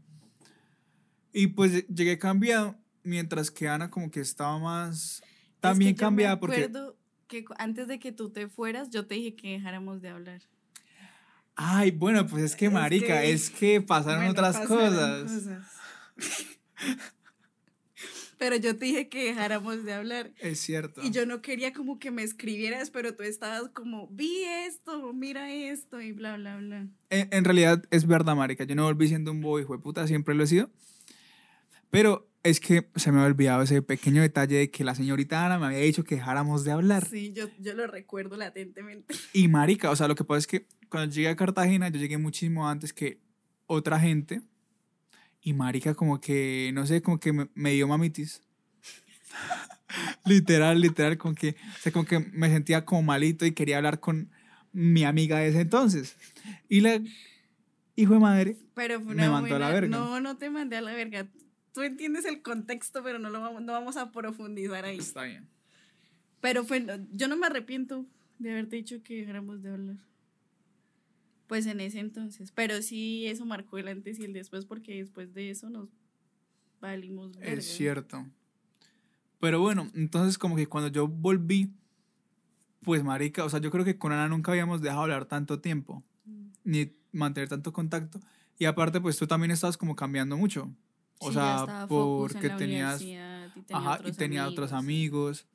Y 1.31 1.47
pues 1.47 1.87
llegué 1.87 2.17
cambiado, 2.17 2.79
mientras 3.07 3.49
que 3.51 3.67
Ana 3.67 3.89
como 3.89 4.11
que 4.11 4.19
estaba 4.19 4.57
más 4.59 5.23
también 5.59 5.91
es 5.91 5.95
que 5.95 5.99
cambiada 6.01 6.33
yo 6.33 6.37
me 6.37 6.39
porque 6.41 6.63
acuerdo 6.65 6.97
que 7.27 7.43
cu- 7.45 7.53
antes 7.57 7.87
de 7.87 7.99
que 7.99 8.11
tú 8.11 8.29
te 8.29 8.47
fueras, 8.47 8.89
yo 8.89 9.05
te 9.07 9.15
dije 9.15 9.35
que 9.35 9.51
dejáramos 9.53 10.01
de 10.01 10.09
hablar. 10.09 10.41
ay, 11.55 11.91
bueno, 11.91 12.27
pues 12.27 12.43
es 12.43 12.55
que 12.55 12.67
Es 12.67 12.71
marica, 12.71 13.21
que- 13.21 13.31
es 13.31 13.49
que 13.49 13.81
pasaron 13.81 14.19
Bueno, 14.19 14.31
otras 14.31 14.57
pasaron 14.57 14.89
cosas. 14.93 15.23
cosas. 15.23 15.65
Pero 18.37 18.55
yo 18.55 18.77
te 18.77 18.85
dije 18.85 19.09
que 19.09 19.23
dejáramos 19.25 19.83
de 19.83 19.93
hablar. 19.93 20.31
Es 20.37 20.59
cierto. 20.59 21.01
Y 21.03 21.09
yo 21.09 21.25
no 21.25 21.41
quería 21.41 21.73
como 21.73 21.97
que 21.97 22.11
me 22.11 22.21
escribieras, 22.21 22.91
pero 22.91 23.15
tú 23.15 23.23
estabas 23.23 23.69
como, 23.69 24.07
vi 24.09 24.43
esto, 24.67 25.11
mira 25.11 25.51
esto 25.51 25.99
y 26.01 26.11
bla, 26.11 26.37
bla, 26.37 26.57
bla. 26.57 26.87
En, 27.09 27.29
en 27.31 27.43
realidad 27.43 27.83
es 27.89 28.05
verdad, 28.05 28.35
marica. 28.35 28.63
Yo 28.63 28.75
no 28.75 28.83
volví 28.83 29.07
siendo 29.07 29.31
un 29.31 29.41
bobo 29.41 29.59
hijo 29.59 29.73
de 29.75 29.81
puta, 29.81 30.05
siempre 30.05 30.35
lo 30.35 30.43
he 30.43 30.47
sido. 30.47 30.69
Pero 31.89 32.29
es 32.43 32.59
que 32.59 32.87
se 32.95 33.11
me 33.11 33.17
había 33.19 33.27
olvidado 33.31 33.61
ese 33.63 33.81
pequeño 33.81 34.21
detalle 34.21 34.55
de 34.57 34.71
que 34.71 34.83
la 34.83 34.95
señorita 34.95 35.45
Ana 35.45 35.59
me 35.59 35.65
había 35.67 35.79
dicho 35.79 36.03
que 36.03 36.15
dejáramos 36.15 36.63
de 36.63 36.71
hablar. 36.71 37.05
Sí, 37.05 37.33
yo, 37.33 37.47
yo 37.59 37.73
lo 37.73 37.87
recuerdo 37.87 38.37
latentemente. 38.37 39.13
Y 39.33 39.47
marica, 39.47 39.91
o 39.91 39.95
sea, 39.95 40.07
lo 40.07 40.15
que 40.15 40.23
pasa 40.23 40.39
es 40.39 40.47
que 40.47 40.65
cuando 40.89 41.13
llegué 41.13 41.27
a 41.29 41.35
Cartagena, 41.35 41.89
yo 41.89 41.99
llegué 41.99 42.17
muchísimo 42.17 42.69
antes 42.69 42.93
que 42.93 43.19
otra 43.65 43.99
gente. 43.99 44.41
Y 45.41 45.53
marica, 45.53 45.93
como 45.93 46.19
que, 46.21 46.71
no 46.73 46.85
sé, 46.85 47.01
como 47.01 47.19
que 47.19 47.33
me, 47.33 47.49
me 47.53 47.71
dio 47.71 47.87
mamitis. 47.87 48.41
literal, 50.25 50.79
literal, 50.81 51.17
como 51.17 51.35
que, 51.35 51.49
o 51.49 51.81
sea, 51.81 51.91
como 51.91 52.05
que 52.05 52.19
me 52.19 52.49
sentía 52.49 52.85
como 52.85 53.01
malito 53.03 53.45
y 53.45 53.51
quería 53.51 53.77
hablar 53.77 53.99
con 53.99 54.29
mi 54.73 55.03
amiga 55.03 55.39
de 55.39 55.49
ese 55.49 55.61
entonces. 55.61 56.15
Y 56.69 56.81
la 56.81 57.01
hijo 57.95 58.13
de 58.13 58.19
madre 58.19 58.57
Pero 58.75 59.01
fue 59.01 59.15
Me 59.15 59.23
una 59.27 59.31
mandó 59.31 59.55
a 59.55 59.59
la 59.59 59.65
buena- 59.67 59.81
verga. 59.81 59.97
No, 59.97 60.19
no 60.21 60.37
te 60.37 60.49
mandé 60.49 60.77
a 60.77 60.81
la 60.81 60.93
verga. 60.93 61.27
Tú 61.77 61.83
entiendes 61.83 62.25
el 62.25 62.41
contexto, 62.41 63.03
pero 63.03 63.19
no 63.19 63.29
lo 63.29 63.39
vamos, 63.39 63.61
no 63.61 63.71
vamos 63.71 63.97
a 63.97 64.11
profundizar 64.11 64.83
ahí. 64.83 64.97
está 64.97 65.21
bien. 65.25 65.47
Pero 66.41 66.63
fue, 66.63 66.83
yo 67.13 67.27
no 67.27 67.37
me 67.37 67.45
arrepiento 67.45 68.03
de 68.39 68.49
haberte 68.49 68.77
dicho 68.77 69.03
que 69.03 69.17
dejáramos 69.17 69.61
de 69.61 69.69
hablar. 69.69 69.97
Pues 71.45 71.67
en 71.67 71.79
ese 71.79 71.99
entonces. 71.99 72.51
Pero 72.51 72.81
sí, 72.81 73.27
eso 73.27 73.45
marcó 73.45 73.77
el 73.77 73.89
antes 73.89 74.17
y 74.17 74.23
el 74.25 74.33
después, 74.33 74.65
porque 74.65 74.95
después 74.95 75.35
de 75.35 75.51
eso 75.51 75.69
nos 75.69 75.87
valimos. 76.81 77.37
verga. 77.37 77.53
Es 77.53 77.67
cierto. 77.67 78.25
Pero 79.39 79.59
bueno, 79.61 79.91
entonces 79.93 80.39
como 80.39 80.55
que 80.55 80.65
cuando 80.65 80.87
yo 80.89 81.07
volví, 81.07 81.71
pues 82.81 83.03
marica, 83.03 83.45
o 83.45 83.49
sea, 83.51 83.61
yo 83.61 83.69
creo 83.69 83.85
que 83.85 83.99
con 83.99 84.11
Ana 84.13 84.27
nunca 84.29 84.51
habíamos 84.51 84.81
dejado 84.81 85.03
hablar 85.03 85.25
tanto 85.25 85.59
tiempo, 85.61 86.03
Mm. 86.25 86.47
ni 86.63 86.91
mantener 87.11 87.49
tanto 87.49 87.71
contacto. 87.71 88.19
Y 88.57 88.65
aparte, 88.65 88.99
pues 88.99 89.15
tú 89.15 89.27
también 89.27 89.51
estabas 89.51 89.77
como 89.77 89.95
cambiando 89.95 90.37
mucho. 90.37 90.73
O 91.19 91.27
Sí, 91.29 91.33
sea, 91.33 91.85
porque 91.87 92.49
tenías, 92.49 93.01
y 93.01 93.05
tenía 93.05 93.45
ajá, 93.73 93.91
y 93.97 93.99
otros 94.01 94.17
tenía 94.17 94.47
otros 94.47 94.71
amigos, 94.71 95.41
amigos, 95.41 95.47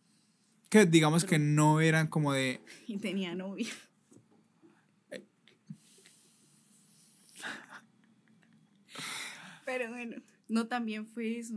que 0.68 0.86
digamos 0.86 1.24
que 1.24 1.38
no 1.38 1.80
eran 1.80 2.06
como 2.08 2.32
de, 2.32 2.60
Y 2.86 2.98
tenía 2.98 3.34
novia. 3.34 3.68
Pero 9.64 9.88
bueno, 9.90 10.16
no 10.48 10.66
también 10.66 11.06
fue 11.06 11.38
eso. 11.38 11.54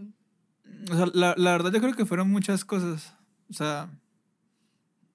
o 0.91 0.95
sea, 0.95 1.07
la, 1.13 1.33
la 1.37 1.51
verdad 1.51 1.71
yo 1.73 1.81
creo 1.81 1.93
que 1.93 2.05
fueron 2.05 2.29
muchas 2.29 2.63
cosas. 2.65 3.15
O 3.49 3.53
sea, 3.53 3.89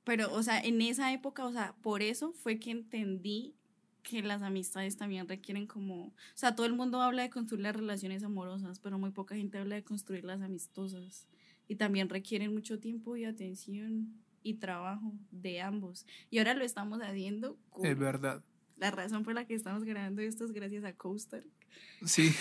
Pero, 0.05 0.33
o 0.33 0.43
sea, 0.43 0.61
en 0.61 0.81
esa 0.83 1.13
época, 1.13 1.45
o 1.47 1.53
sea, 1.53 1.75
por 1.83 2.03
eso 2.03 2.33
fue 2.33 2.59
que 2.59 2.71
entendí 2.71 3.55
que 4.03 4.23
las 4.23 4.43
amistades 4.43 4.97
también 4.97 5.29
requieren 5.29 5.67
como, 5.67 6.07
o 6.07 6.15
sea, 6.35 6.55
todo 6.55 6.67
el 6.67 6.75
mundo 6.75 7.03
habla 7.03 7.23
de 7.23 7.31
construir 7.31 7.63
las 7.63 7.77
relaciones 7.77 8.23
amorosas, 8.25 8.79
pero 8.81 8.99
muy 8.99 9.11
poca 9.11 9.35
gente 9.37 9.59
habla 9.59 9.77
de 9.77 9.85
construir 9.85 10.25
las 10.25 10.41
amistosas. 10.43 11.27
Y 11.69 11.77
también 11.77 12.09
requieren 12.09 12.53
mucho 12.53 12.81
tiempo 12.81 13.17
y 13.17 13.25
atención 13.25 14.13
y 14.43 14.55
trabajo 14.55 15.13
de 15.31 15.61
ambos. 15.61 16.07
Y 16.31 16.39
ahora 16.39 16.55
lo 16.55 16.65
estamos 16.65 17.01
haciendo 17.01 17.59
con 17.71 17.87
es 17.87 17.97
verdad. 17.97 18.43
la 18.77 18.91
razón 18.91 19.23
por 19.23 19.35
la 19.35 19.45
que 19.45 19.55
estamos 19.55 19.85
grabando 19.85 20.23
esto 20.23 20.45
es 20.45 20.53
gracias 20.53 20.85
a 20.85 20.95
Coaster. 20.95 21.47
Sí. 22.05 22.35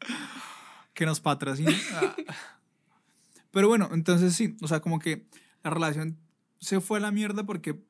que 0.94 1.06
nos 1.06 1.20
patrocina. 1.20 1.72
Ah. 1.92 2.16
Pero 3.50 3.68
bueno, 3.68 3.88
entonces 3.92 4.34
sí, 4.34 4.56
o 4.60 4.68
sea, 4.68 4.80
como 4.80 4.98
que 4.98 5.26
la 5.64 5.70
relación 5.70 6.18
se 6.60 6.80
fue 6.80 6.98
a 6.98 7.00
la 7.00 7.10
mierda 7.10 7.44
porque, 7.44 7.80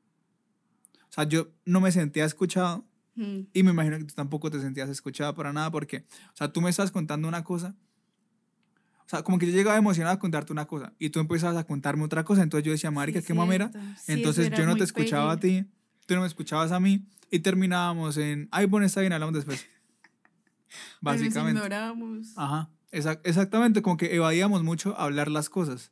o 1.09 1.13
sea, 1.13 1.25
yo 1.25 1.49
no 1.65 1.81
me 1.81 1.93
sentía 1.93 2.25
escuchado 2.25 2.85
Mm, 3.21 3.49
y 3.53 3.63
me 3.65 3.73
imagino 3.73 3.99
que 3.99 4.05
tú 4.05 4.15
tampoco 4.15 4.49
te 4.49 4.61
sentías 4.61 4.89
escuchada 4.89 5.35
para 5.35 5.53
nada 5.53 5.73
porque, 5.73 6.05
o 6.33 6.37
sea, 6.37 6.53
tú 6.53 6.61
me 6.61 6.71
estás 6.71 6.93
contando 6.93 7.27
una 7.27 7.43
cosa. 7.43 7.75
O 9.05 9.09
sea, 9.09 9.25
como 9.25 9.41
que 9.41 9.47
yo 9.47 9.53
llegaba 9.53 9.77
emocionado 9.77 10.15
a 10.15 10.21
contarte 10.21 10.53
una 10.53 10.67
cosa 10.67 10.93
y 11.01 11.11
tú 11.11 11.19
empezabas 11.19 11.57
a 11.57 11.65
contarme 11.65 12.05
otra 12.05 12.23
cosa. 12.23 12.45
Entonces 12.45 12.65
yo 12.65 12.71
decía, 12.71 12.93
marica, 12.93 13.21
sí, 13.21 13.27
qué 13.27 13.35
mamera. 13.35 13.73
Sí, 14.01 14.13
Entonces 14.13 14.53
yo 14.57 14.65
no 14.67 14.77
te 14.77 14.85
escuchaba 14.85 15.33
a 15.33 15.41
ti, 15.41 15.67
tú 16.07 16.15
no 16.15 16.21
me 16.21 16.29
escuchabas 16.29 16.71
a 16.71 16.79
mí 16.79 17.09
y 17.29 17.41
terminábamos 17.41 18.17
en, 18.19 18.49
ay, 18.53 18.67
bueno, 18.67 18.87
está 18.87 19.01
bien, 19.01 19.13
hablamos 19.13 19.35
después. 19.35 19.67
Pues 21.03 21.17
nos 21.17 21.23
Básicamente. 21.25 21.59
ignoramos. 21.59 22.29
Ajá, 22.37 22.71
exac- 22.93 23.21
exactamente, 23.25 23.83
como 23.83 23.97
que 23.97 24.15
evadíamos 24.15 24.63
mucho 24.63 24.97
hablar 24.97 25.29
las 25.29 25.49
cosas. 25.51 25.91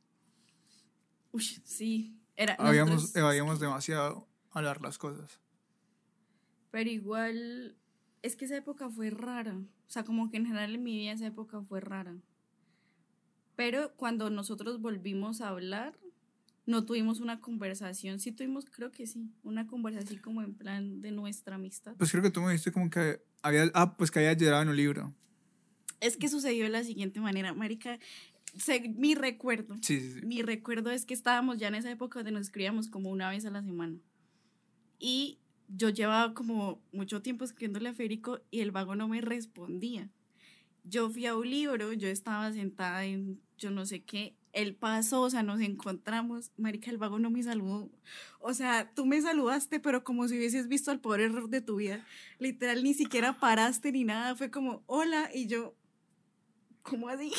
Uy, 1.33 1.43
sí. 1.65 2.21
Era, 2.37 2.55
Habíamos, 2.55 2.95
nosotros- 2.95 3.17
evadíamos 3.17 3.59
demasiado 3.59 4.29
hablar 4.59 4.81
las 4.83 4.99
cosas. 4.99 5.41
Pero 6.71 6.91
igual, 6.91 7.77
es 8.23 8.37
que 8.37 8.45
esa 8.45 8.57
época 8.57 8.89
fue 8.91 9.11
rara. 9.11 9.55
O 9.57 9.91
sea, 9.91 10.05
como 10.05 10.31
que 10.31 10.37
en 10.37 10.47
general 10.47 10.75
en 10.75 10.83
mi 10.83 10.97
vida 10.99 11.13
esa 11.13 11.27
época 11.27 11.61
fue 11.63 11.81
rara. 11.81 12.15
Pero 13.55 13.93
cuando 13.97 14.29
nosotros 14.31 14.81
volvimos 14.81 15.41
a 15.41 15.49
hablar, 15.49 15.99
no 16.67 16.85
tuvimos 16.85 17.21
una 17.21 17.41
conversación. 17.41 18.19
Sí 18.19 18.33
tuvimos, 18.33 18.67
creo 18.67 18.91
que 18.91 19.07
sí, 19.07 19.31
una 19.45 19.67
conversación 19.67 20.21
como 20.21 20.43
en 20.43 20.55
plan 20.55 21.01
de 21.01 21.13
nuestra 21.13 21.55
amistad. 21.57 21.95
Pues 21.97 22.11
creo 22.11 22.23
que 22.23 22.31
tú 22.31 22.41
me 22.43 22.49
dijiste 22.53 22.73
como 22.73 22.91
que 22.91 23.23
había, 23.43 23.71
ah, 23.75 23.97
pues 23.97 24.11
que 24.11 24.19
había 24.19 24.33
llorado 24.35 24.63
en 24.63 24.69
un 24.71 24.77
libro. 24.77 25.15
Es 26.01 26.17
que 26.19 26.29
sucedió 26.29 26.65
de 26.65 26.71
la 26.71 26.85
siguiente 26.85 27.21
manera, 27.21 27.55
Marica. 27.55 27.99
se- 28.59 28.89
mi 28.91 29.15
recuerdo, 29.15 29.77
Sí, 29.83 30.01
sí, 30.01 30.13
sí. 30.21 30.27
mi 30.27 30.41
recuerdo 30.43 30.91
es 30.91 31.05
que 31.07 31.13
estábamos 31.15 31.59
ya 31.59 31.69
en 31.69 31.75
esa 31.77 31.91
época 31.91 32.19
donde 32.21 32.33
nos 32.33 32.43
escribíamos 32.43 32.89
como 32.89 33.11
una 33.11 33.29
vez 33.31 33.45
a 33.47 33.51
la 33.51 33.63
semana. 33.63 33.99
Y 34.99 35.39
yo 35.69 35.91
llevaba 35.91 36.35
como 36.35 36.81
mucho 36.93 37.23
tiempo 37.23 37.45
escribiéndole 37.45 37.89
a 37.89 37.95
Federico 37.95 38.41
y 38.51 38.61
el 38.61 38.71
vago 38.71 38.95
no 38.95 39.09
me 39.09 39.21
respondía. 39.21 40.09
Yo 40.85 41.11
fui 41.11 41.27
a 41.27 41.37
un 41.37 41.51
libro, 41.51 41.93
yo 41.93 42.09
estaba 42.09 42.53
sentada 42.53 43.05
en 43.05 43.41
yo 43.59 43.71
no 43.71 43.87
sé 43.87 44.03
qué, 44.03 44.37
él 44.53 44.75
pasó, 44.75 45.23
o 45.23 45.31
sea, 45.31 45.43
nos 45.43 45.61
encontramos, 45.61 46.51
marica, 46.57 46.91
el 46.91 46.99
vago 46.99 47.19
no 47.19 47.31
me 47.31 47.43
saludó. 47.43 47.91
O 48.41 48.55
sea, 48.55 48.93
tú 48.95 49.07
me 49.07 49.21
saludaste, 49.21 49.81
pero 49.81 50.05
como 50.05 50.29
si 50.29 50.37
hubieses 50.37 50.69
visto 50.69 50.91
el 50.93 51.01
peor 51.01 51.21
error 51.21 51.49
de 51.49 51.61
tu 51.61 51.77
vida. 51.77 52.05
Literal, 52.39 52.83
ni 52.83 52.95
siquiera 52.95 53.39
paraste 53.39 53.93
ni 53.93 54.05
nada, 54.05 54.37
fue 54.37 54.51
como, 54.51 54.83
hola, 54.87 55.31
y 55.35 55.47
yo, 55.47 55.75
¿cómo 56.83 57.09
así? 57.09 57.33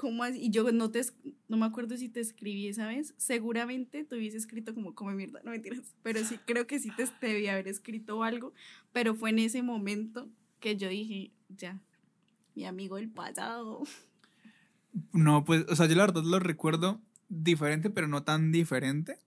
¿Cómo 0.00 0.24
así? 0.24 0.38
Y 0.40 0.48
yo 0.48 0.72
no 0.72 0.90
te, 0.90 1.02
no 1.46 1.58
me 1.58 1.66
acuerdo 1.66 1.94
si 1.98 2.08
te 2.08 2.20
escribí 2.20 2.68
esa 2.68 2.86
vez. 2.86 3.12
Seguramente 3.18 4.02
te 4.02 4.16
hubiese 4.16 4.38
escrito 4.38 4.74
como, 4.74 4.94
come 4.94 5.12
mierda, 5.12 5.42
no 5.44 5.50
mentiras. 5.50 5.94
Pero 6.02 6.24
sí, 6.24 6.38
creo 6.46 6.66
que 6.66 6.78
sí 6.78 6.90
te, 6.96 7.06
debí 7.20 7.48
haber 7.48 7.68
escrito 7.68 8.22
algo. 8.22 8.54
Pero 8.94 9.14
fue 9.14 9.28
en 9.28 9.40
ese 9.40 9.62
momento 9.62 10.30
que 10.58 10.78
yo 10.78 10.88
dije, 10.88 11.32
ya, 11.50 11.82
mi 12.54 12.64
amigo 12.64 12.96
del 12.96 13.10
pasado. 13.10 13.82
No, 15.12 15.44
pues, 15.44 15.66
o 15.68 15.76
sea, 15.76 15.84
yo 15.84 15.96
la 15.96 16.06
verdad 16.06 16.22
lo 16.24 16.38
recuerdo 16.38 17.02
diferente, 17.28 17.90
pero 17.90 18.08
no 18.08 18.22
tan 18.22 18.52
diferente. 18.52 19.18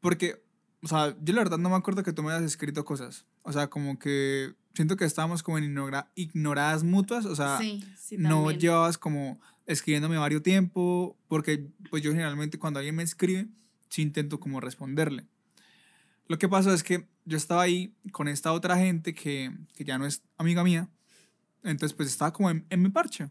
Porque, 0.00 0.40
o 0.80 0.86
sea, 0.86 1.16
yo 1.24 1.34
la 1.34 1.40
verdad 1.40 1.58
no 1.58 1.70
me 1.70 1.76
acuerdo 1.76 2.04
que 2.04 2.12
tú 2.12 2.22
me 2.22 2.30
hayas 2.30 2.44
escrito 2.44 2.84
cosas. 2.84 3.26
O 3.42 3.52
sea, 3.52 3.68
como 3.68 3.98
que 3.98 4.54
siento 4.74 4.96
que 4.96 5.06
estábamos 5.06 5.42
como 5.42 5.58
en 5.58 5.64
ignora- 5.64 6.08
ignoradas 6.14 6.84
mutuas. 6.84 7.26
O 7.26 7.34
sea, 7.34 7.58
sí, 7.58 7.84
sí, 7.96 8.16
no 8.16 8.52
llevabas 8.52 8.96
como 8.96 9.40
escribiéndome 9.66 10.16
varios 10.18 10.42
tiempo, 10.42 11.16
porque 11.28 11.68
pues 11.90 12.02
yo 12.02 12.12
generalmente 12.12 12.58
cuando 12.58 12.78
alguien 12.78 12.96
me 12.96 13.02
escribe, 13.02 13.48
sí 13.88 14.02
intento 14.02 14.40
como 14.40 14.60
responderle. 14.60 15.26
Lo 16.26 16.38
que 16.38 16.48
pasó 16.48 16.72
es 16.72 16.82
que 16.82 17.06
yo 17.24 17.36
estaba 17.36 17.62
ahí 17.62 17.94
con 18.12 18.28
esta 18.28 18.52
otra 18.52 18.76
gente 18.76 19.14
que, 19.14 19.52
que 19.74 19.84
ya 19.84 19.98
no 19.98 20.06
es 20.06 20.22
amiga 20.38 20.64
mía, 20.64 20.88
entonces 21.62 21.94
pues 21.94 22.08
estaba 22.08 22.32
como 22.32 22.50
en, 22.50 22.66
en 22.70 22.82
mi 22.82 22.88
parche. 22.90 23.30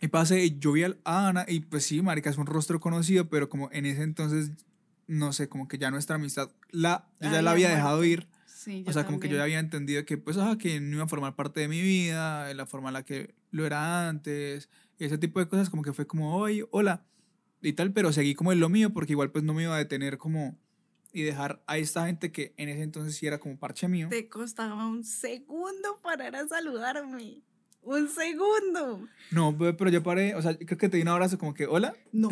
Y 0.00 0.08
pasé, 0.08 0.44
y 0.44 0.58
yo 0.58 0.72
vi 0.72 0.84
a 0.84 0.94
Ana, 1.04 1.44
y 1.48 1.60
pues 1.60 1.84
sí, 1.84 2.02
marica, 2.02 2.30
es 2.30 2.38
un 2.38 2.46
rostro 2.46 2.78
conocido, 2.78 3.28
pero 3.28 3.48
como 3.48 3.68
en 3.72 3.84
ese 3.84 4.02
entonces, 4.02 4.52
no 5.08 5.32
sé, 5.32 5.48
como 5.48 5.66
que 5.66 5.78
ya 5.78 5.90
nuestra 5.90 6.16
amistad, 6.16 6.50
la, 6.70 7.08
yo 7.20 7.32
ya 7.32 7.42
la 7.42 7.50
había 7.50 7.68
dejado 7.68 8.04
ir. 8.04 8.28
Sí, 8.46 8.84
O 8.86 8.92
sea, 8.92 9.06
como 9.06 9.18
que 9.18 9.28
yo 9.28 9.36
ya 9.36 9.44
había 9.44 9.58
entendido 9.58 10.04
que, 10.04 10.18
pues, 10.18 10.36
ajá, 10.36 10.58
que 10.58 10.80
no 10.80 10.96
iba 10.96 11.04
a 11.04 11.08
formar 11.08 11.34
parte 11.34 11.60
de 11.60 11.68
mi 11.68 11.80
vida, 11.80 12.52
la 12.54 12.66
forma 12.66 12.90
en 12.90 12.92
la 12.92 13.04
que 13.04 13.34
lo 13.50 13.66
era 13.66 14.08
antes, 14.08 14.68
ese 14.98 15.18
tipo 15.18 15.40
de 15.40 15.48
cosas 15.48 15.70
como 15.70 15.82
que 15.82 15.92
fue 15.92 16.06
como, 16.06 16.36
oye, 16.36 16.66
hola, 16.70 17.06
y 17.60 17.72
tal, 17.72 17.92
pero 17.92 18.12
seguí 18.12 18.34
como 18.34 18.52
en 18.52 18.60
lo 18.60 18.68
mío 18.68 18.92
porque 18.92 19.12
igual 19.12 19.30
pues 19.30 19.44
no 19.44 19.54
me 19.54 19.64
iba 19.64 19.74
a 19.74 19.78
detener 19.78 20.18
como 20.18 20.58
y 21.12 21.22
dejar 21.22 21.62
a 21.66 21.78
esta 21.78 22.06
gente 22.06 22.30
que 22.30 22.54
en 22.56 22.68
ese 22.68 22.82
entonces 22.82 23.16
sí 23.16 23.26
era 23.26 23.38
como 23.38 23.58
parche 23.58 23.88
mío. 23.88 24.08
Te 24.10 24.28
costaba 24.28 24.86
un 24.86 25.04
segundo 25.04 25.98
parar 26.02 26.36
a 26.36 26.46
saludarme. 26.46 27.42
Un 27.82 28.08
segundo. 28.08 29.08
No, 29.30 29.56
pero 29.56 29.88
yo 29.88 30.02
paré, 30.02 30.34
o 30.34 30.42
sea, 30.42 30.56
creo 30.56 30.76
que 30.76 30.88
te 30.88 30.98
di 30.98 31.02
un 31.02 31.08
abrazo 31.08 31.38
como 31.38 31.54
que, 31.54 31.66
hola. 31.66 31.94
No, 32.12 32.28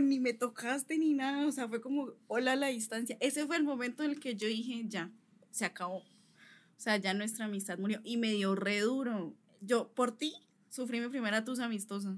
ni 0.00 0.20
me 0.20 0.34
tocaste 0.34 0.98
ni 0.98 1.14
nada, 1.14 1.46
o 1.46 1.52
sea, 1.52 1.68
fue 1.68 1.80
como, 1.80 2.12
hola 2.26 2.52
a 2.52 2.56
la 2.56 2.66
distancia. 2.66 3.16
Ese 3.20 3.46
fue 3.46 3.56
el 3.56 3.64
momento 3.64 4.02
en 4.02 4.10
el 4.10 4.20
que 4.20 4.34
yo 4.34 4.46
dije, 4.46 4.84
ya, 4.88 5.10
se 5.50 5.64
acabó. 5.64 5.98
O 5.98 6.82
sea, 6.82 6.98
ya 6.98 7.14
nuestra 7.14 7.46
amistad 7.46 7.78
murió 7.78 8.00
y 8.04 8.16
me 8.18 8.32
dio 8.32 8.54
re 8.54 8.80
duro. 8.80 9.34
Yo, 9.60 9.92
por 9.94 10.12
ti, 10.12 10.34
sufrí 10.70 11.00
mi 11.00 11.08
primera 11.08 11.44
tus 11.44 11.60
amistosa. 11.60 12.16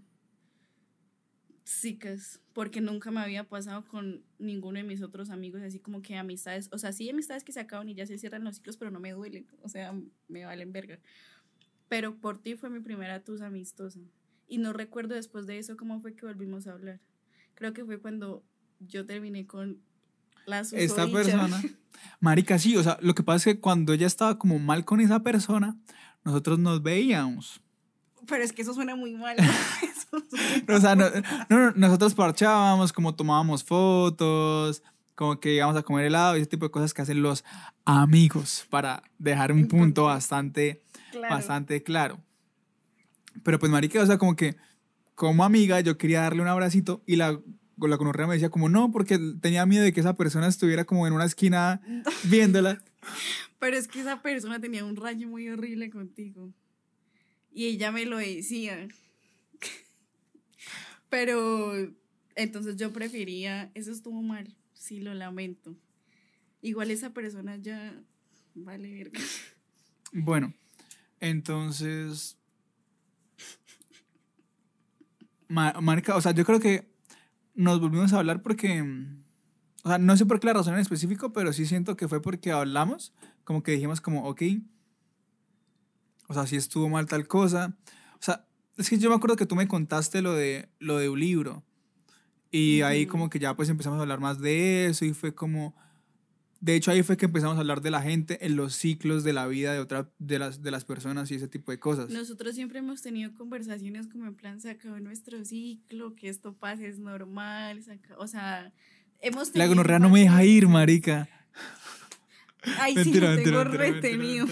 Sí, 1.65 1.97
que 1.97 2.13
es 2.13 2.41
porque 2.53 2.81
nunca 2.81 3.11
me 3.11 3.21
había 3.21 3.45
pasado 3.45 3.85
con 3.87 4.25
ninguno 4.39 4.79
de 4.79 4.85
mis 4.85 5.01
otros 5.01 5.31
amigos, 5.31 5.63
así 5.63 5.79
como 5.79 6.03
que 6.03 6.17
amistades, 6.17 6.69
o 6.73 6.79
sea, 6.79 6.93
sí 6.93 7.09
amistades 7.09 7.45
que 7.45 7.53
se 7.53 7.61
acaban 7.61 7.89
y 7.89 7.95
ya 7.95 8.07
se 8.07 8.19
cierran 8.19 8.45
los 8.45 8.57
ciclos, 8.57 8.77
pero 8.77 8.91
no 8.91 9.01
me 9.01 9.13
duelen, 9.13 9.47
o 9.63 9.69
sea, 9.69 9.95
me 10.29 10.45
valen 10.45 10.73
verga. 10.73 10.99
Pero 11.89 12.17
por 12.17 12.41
ti 12.41 12.57
fue 12.57 12.69
mi 12.69 12.81
primera 12.81 13.23
tus 13.23 13.41
amistosa. 13.41 14.01
Y 14.49 14.59
no 14.59 14.73
recuerdo 14.73 15.15
después 15.15 15.47
de 15.47 15.59
eso 15.59 15.77
cómo 15.77 16.01
fue 16.01 16.15
que 16.15 16.27
volvimos 16.27 16.67
a 16.67 16.73
hablar. 16.73 17.01
Creo 17.55 17.73
que 17.73 17.85
fue 17.85 18.01
cuando 18.01 18.45
yo 18.81 19.07
terminé 19.07 19.47
con 19.47 19.81
la 20.47 20.61
Esta 20.61 21.07
persona. 21.07 21.63
Marica, 22.21 22.59
sí, 22.59 22.77
o 22.77 22.83
sea, 22.83 22.99
lo 23.01 23.15
que 23.15 23.23
pasa 23.23 23.51
es 23.51 23.57
que 23.57 23.61
cuando 23.61 23.93
ella 23.93 24.07
estaba 24.07 24.39
como 24.39 24.59
mal 24.59 24.85
con 24.85 25.01
esa 25.01 25.23
persona, 25.23 25.77
nosotros 26.25 26.59
nos 26.59 26.83
veíamos. 26.83 27.63
Pero 28.29 28.45
es 28.45 28.53
que 28.53 28.63
eso 28.63 28.75
suena 28.75 28.95
muy 28.97 29.15
mal. 29.15 29.37
o 30.69 30.81
sea, 30.81 30.95
no, 30.95 31.07
nosotros 31.75 32.15
parchábamos, 32.15 32.93
como 32.93 33.15
tomábamos 33.15 33.65
fotos, 33.65 34.83
como 35.15 35.41
que 35.41 35.55
íbamos 35.55 35.77
a 35.77 35.83
comer 35.83 36.07
helado 36.07 36.37
y 36.37 36.41
ese 36.41 36.51
tipo 36.51 36.67
de 36.67 36.71
cosas 36.71 36.93
que 36.93 37.03
hacen 37.03 37.23
los 37.23 37.45
amigos 37.85 38.67
para 38.71 39.03
dejar 39.19 39.53
un 39.53 39.69
punto 39.69 40.05
bastante 40.05 40.83
claro. 41.11 41.35
bastante 41.35 41.83
claro. 41.83 42.21
Pero 43.43 43.59
pues 43.59 43.73
marica, 43.73 44.03
o 44.03 44.07
sea, 44.07 44.19
como 44.19 44.37
que 44.37 44.57
como 45.15 45.45
amiga 45.45 45.81
yo 45.81 45.99
quería 45.99 46.23
darle 46.23 46.43
un 46.43 46.49
abracito 46.49 47.03
y 47.07 47.17
la 47.17 47.39
la 47.89 47.99
conorrea 47.99 48.27
me 48.27 48.35
decía 48.35 48.51
como 48.51 48.69
no, 48.69 48.93
porque 48.93 49.19
tenía 49.41 49.67
miedo 49.67 49.83
de 49.83 49.93
que 49.93 50.01
esa 50.01 50.15
persona 50.15 50.47
estuviera 50.47 50.85
como 50.85 51.07
en 51.07 51.15
una 51.15 51.25
esquina 51.25 51.81
viéndola. 52.25 52.83
Pero 53.59 53.77
es 53.77 53.89
que 53.89 54.01
esa 54.01 54.23
persona 54.23 54.61
tenía 54.61 54.85
un 54.85 54.97
rayo 54.97 55.29
muy 55.29 55.49
horrible 55.49 55.91
contigo. 55.91 56.53
Y 57.53 57.67
ella 57.67 57.93
me 57.93 58.07
lo 58.07 58.19
decía. 58.19 58.89
Pero 61.09 61.75
entonces 62.35 62.77
yo 62.77 62.93
prefería, 62.93 63.71
eso 63.75 63.93
estuvo 63.93 64.23
mal, 64.23 64.57
sí 64.73 65.01
lo 65.01 65.13
lamento. 65.15 65.77
Igual 66.63 66.91
esa 66.91 67.13
persona 67.13 67.57
ya 67.57 68.03
vale. 68.55 69.11
Bueno, 70.13 70.55
entonces 71.21 72.39
marca, 75.49 76.17
o 76.17 76.21
sea, 76.21 76.33
yo 76.33 76.45
creo 76.45 76.61
que 76.61 76.91
nos 77.55 77.81
volvimos 77.81 78.13
a 78.13 78.19
hablar 78.19 78.43
porque, 78.43 78.83
o 79.83 79.89
sea, 79.89 79.99
no 79.99 80.17
sé 80.17 80.25
por 80.25 80.41
qué 80.41 80.47
la 80.47 80.55
razón 80.55 80.75
en 80.75 80.81
específico, 80.81 81.33
pero 81.33 81.53
sí 81.53 81.67
siento 81.67 81.97
que 81.97 82.09
fue 82.09 82.23
porque 82.23 82.53
hablamos, 82.53 83.13
como 83.45 83.63
que 83.63 83.73
dijimos 83.73 84.01
como, 84.01 84.27
ok, 84.27 84.43
o 86.33 86.35
sea, 86.35 86.47
si 86.47 86.57
estuvo 86.57 86.89
mal 86.89 87.07
tal 87.07 87.29
cosa, 87.29 87.77
o 88.15 88.23
sea, 88.23 88.47
es 88.79 88.89
que 88.89 88.97
yo 88.97 89.11
me 89.11 89.17
acuerdo 89.17 89.37
que 89.37 89.45
tú 89.45 89.55
me 89.55 89.69
contaste 89.69 90.23
lo 90.23 90.33
de, 90.33 90.71
lo 90.79 90.97
de 90.97 91.11
un 91.11 91.21
libro. 91.21 91.63
Y 92.51 92.81
ahí 92.81 93.07
como 93.07 93.29
que 93.29 93.39
ya 93.39 93.55
pues 93.55 93.69
empezamos 93.69 93.99
a 93.99 94.03
hablar 94.03 94.21
más 94.21 94.41
de 94.41 94.87
eso 94.87 95.05
y 95.05 95.13
fue 95.13 95.35
como... 95.35 95.75
De 96.61 96.75
hecho 96.75 96.91
ahí 96.91 97.03
fue 97.03 97.19
que 97.19 97.27
empezamos 97.27 97.57
a 97.57 97.61
hablar 97.61 97.83
de 97.83 97.91
la 97.91 98.01
gente 98.01 98.47
en 98.47 98.57
los 98.57 98.75
ciclos 98.75 99.25
de 99.25 99.35
la 99.35 99.47
vida 99.47 99.75
de, 99.75 99.81
otra, 99.81 100.11
de, 100.19 100.39
las, 100.39 100.63
de 100.63 100.71
las 100.71 100.87
personas 100.87 101.31
y 101.31 101.35
ese 101.35 101.49
tipo 101.49 101.71
de 101.71 101.79
cosas. 101.79 102.09
Nosotros 102.09 102.55
siempre 102.55 102.79
hemos 102.79 103.03
tenido 103.03 103.35
conversaciones 103.35 104.07
como 104.07 104.27
en 104.27 104.37
plan, 104.37 104.61
se 104.61 104.71
acabó 104.71 104.99
nuestro 105.01 105.45
ciclo, 105.45 106.15
que 106.15 106.29
esto 106.29 106.55
pase 106.55 106.87
es 106.87 106.99
normal, 106.99 107.83
o 108.17 108.27
sea, 108.27 108.73
hemos 109.21 109.53
tenido... 109.53 109.67
La 109.67 109.69
gonorrea 109.69 109.99
no 109.99 110.09
me 110.09 110.21
deja 110.21 110.45
ir, 110.45 110.69
marica. 110.69 111.29
Ay, 112.79 112.95
sí, 113.03 113.13
lo 113.21 113.35
tengo 113.37 113.65
retenido. 113.65 114.47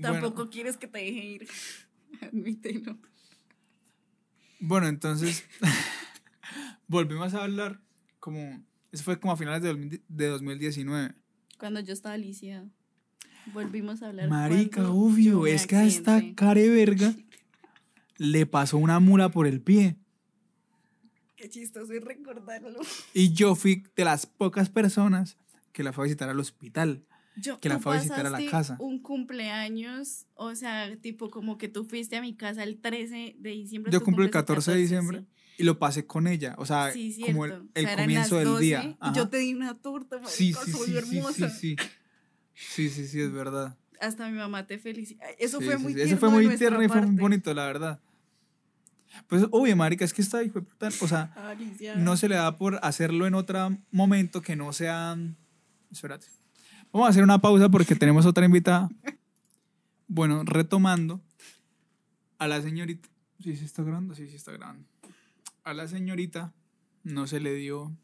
Tampoco 0.00 0.50
quieres 0.50 0.76
que 0.76 0.86
te 0.86 0.98
deje 0.98 1.24
ir. 1.24 1.48
Admítelo. 2.20 2.98
Bueno, 4.60 4.88
entonces 4.88 5.44
volvimos 6.88 7.34
a 7.34 7.44
hablar 7.44 7.80
como. 8.18 8.64
Eso 8.92 9.04
fue 9.04 9.18
como 9.20 9.32
a 9.32 9.36
finales 9.36 9.62
de, 9.62 10.00
de 10.08 10.26
2019. 10.26 11.14
Cuando 11.58 11.80
yo 11.80 11.92
estaba 11.92 12.16
lisiada. 12.16 12.68
Volvimos 13.52 14.02
a 14.02 14.08
hablar. 14.08 14.28
Marica, 14.28 14.90
obvio. 14.90 15.46
Es 15.46 15.66
que 15.66 15.76
a 15.76 15.84
esta 15.84 16.22
care 16.34 16.68
verga 16.68 17.14
le 18.16 18.46
pasó 18.46 18.78
una 18.78 18.98
mula 19.00 19.30
por 19.30 19.46
el 19.46 19.60
pie. 19.60 19.96
Qué 21.36 21.48
chistoso 21.48 21.92
es 21.92 22.02
recordarlo. 22.02 22.80
Y 23.12 23.32
yo 23.32 23.54
fui 23.54 23.84
de 23.94 24.04
las 24.04 24.26
pocas 24.26 24.70
personas 24.70 25.36
que 25.72 25.82
la 25.82 25.92
fue 25.92 26.04
a 26.04 26.06
visitar 26.06 26.28
al 26.28 26.40
hospital 26.40 27.04
que 27.60 27.68
la 27.68 27.78
fue 27.78 27.96
a 27.96 28.00
visitar 28.00 28.26
a 28.26 28.30
la 28.30 28.44
casa. 28.50 28.76
Un 28.80 29.00
cumpleaños, 29.00 30.26
o 30.34 30.54
sea, 30.54 30.96
tipo 31.00 31.30
como 31.30 31.58
que 31.58 31.68
tú 31.68 31.84
fuiste 31.84 32.16
a 32.16 32.20
mi 32.20 32.34
casa 32.34 32.62
el 32.62 32.80
13 32.80 33.36
de 33.38 33.50
diciembre. 33.50 33.92
Yo 33.92 34.02
cumplo 34.02 34.24
el 34.24 34.30
14, 34.30 34.72
de 34.72 34.78
diciembre 34.78 35.24
y 35.58 35.64
lo 35.64 35.78
pasé 35.78 36.06
con 36.06 36.26
ella, 36.26 36.54
o 36.58 36.66
sea, 36.66 36.92
como 37.24 37.46
el, 37.46 37.68
comienzo 37.96 38.38
del 38.38 38.58
día. 38.58 38.96
yo 39.14 39.28
te 39.28 39.38
di 39.38 39.54
una 39.54 39.78
torta, 39.78 40.20
sí, 40.26 40.52
sí, 40.52 40.72
sí, 40.72 40.96
hermosa. 40.96 41.48
Sí, 41.48 41.76
sí, 42.54 42.90
sí, 42.90 43.06
sí, 43.06 43.20
es 43.20 43.32
verdad. 43.32 43.76
Hasta 44.00 44.28
mi 44.28 44.36
mamá 44.36 44.66
te 44.66 44.78
felicita. 44.78 45.24
Eso 45.38 45.60
fue 45.60 45.78
muy 45.78 45.94
tierno. 45.94 46.12
Eso 46.12 46.20
fue 46.20 46.30
muy 46.30 46.56
tierno 46.56 46.82
y 46.82 46.88
fue 46.88 47.00
muy 47.00 47.16
bonito, 47.16 47.52
la 47.54 47.66
verdad. 47.66 48.00
Pues, 49.28 49.46
obvio, 49.50 49.74
marica, 49.76 50.04
es 50.04 50.12
que 50.12 50.20
está 50.20 50.42
hijo 50.42 50.60
o 51.00 51.08
sea, 51.08 51.32
no 51.96 52.16
se 52.16 52.28
le 52.28 52.34
da 52.34 52.56
por 52.58 52.78
hacerlo 52.82 53.26
en 53.26 53.34
otro 53.34 53.76
momento 53.90 54.42
que 54.42 54.56
no 54.56 54.72
sea... 54.72 55.16
Espérate. 55.90 56.26
Vamos 56.96 57.08
a 57.08 57.10
hacer 57.10 57.24
una 57.24 57.42
pausa 57.42 57.68
porque 57.68 57.94
tenemos 57.94 58.24
otra 58.24 58.46
invitada. 58.46 58.88
Bueno, 60.08 60.44
retomando 60.44 61.20
a 62.38 62.48
la 62.48 62.62
señorita. 62.62 63.06
¿Sí 63.38 63.54
se 63.54 63.66
está 63.66 63.82
grabando? 63.82 64.14
Sí, 64.14 64.26
sí 64.28 64.36
está 64.36 64.52
grabando. 64.52 64.88
A 65.62 65.74
la 65.74 65.88
señorita 65.88 66.54
no 67.02 67.26
se 67.26 67.38
le 67.38 67.52
dio 67.52 67.94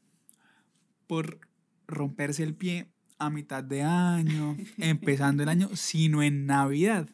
por 1.07 1.41
romperse 1.87 2.43
el 2.43 2.55
pie 2.55 2.93
a 3.17 3.31
mitad 3.31 3.65
de 3.65 3.81
año, 3.81 4.59
empezando 4.77 5.43
el 5.43 5.49
año, 5.49 5.71
sino 5.73 6.23
en 6.23 6.45
Navidad. 6.45 7.09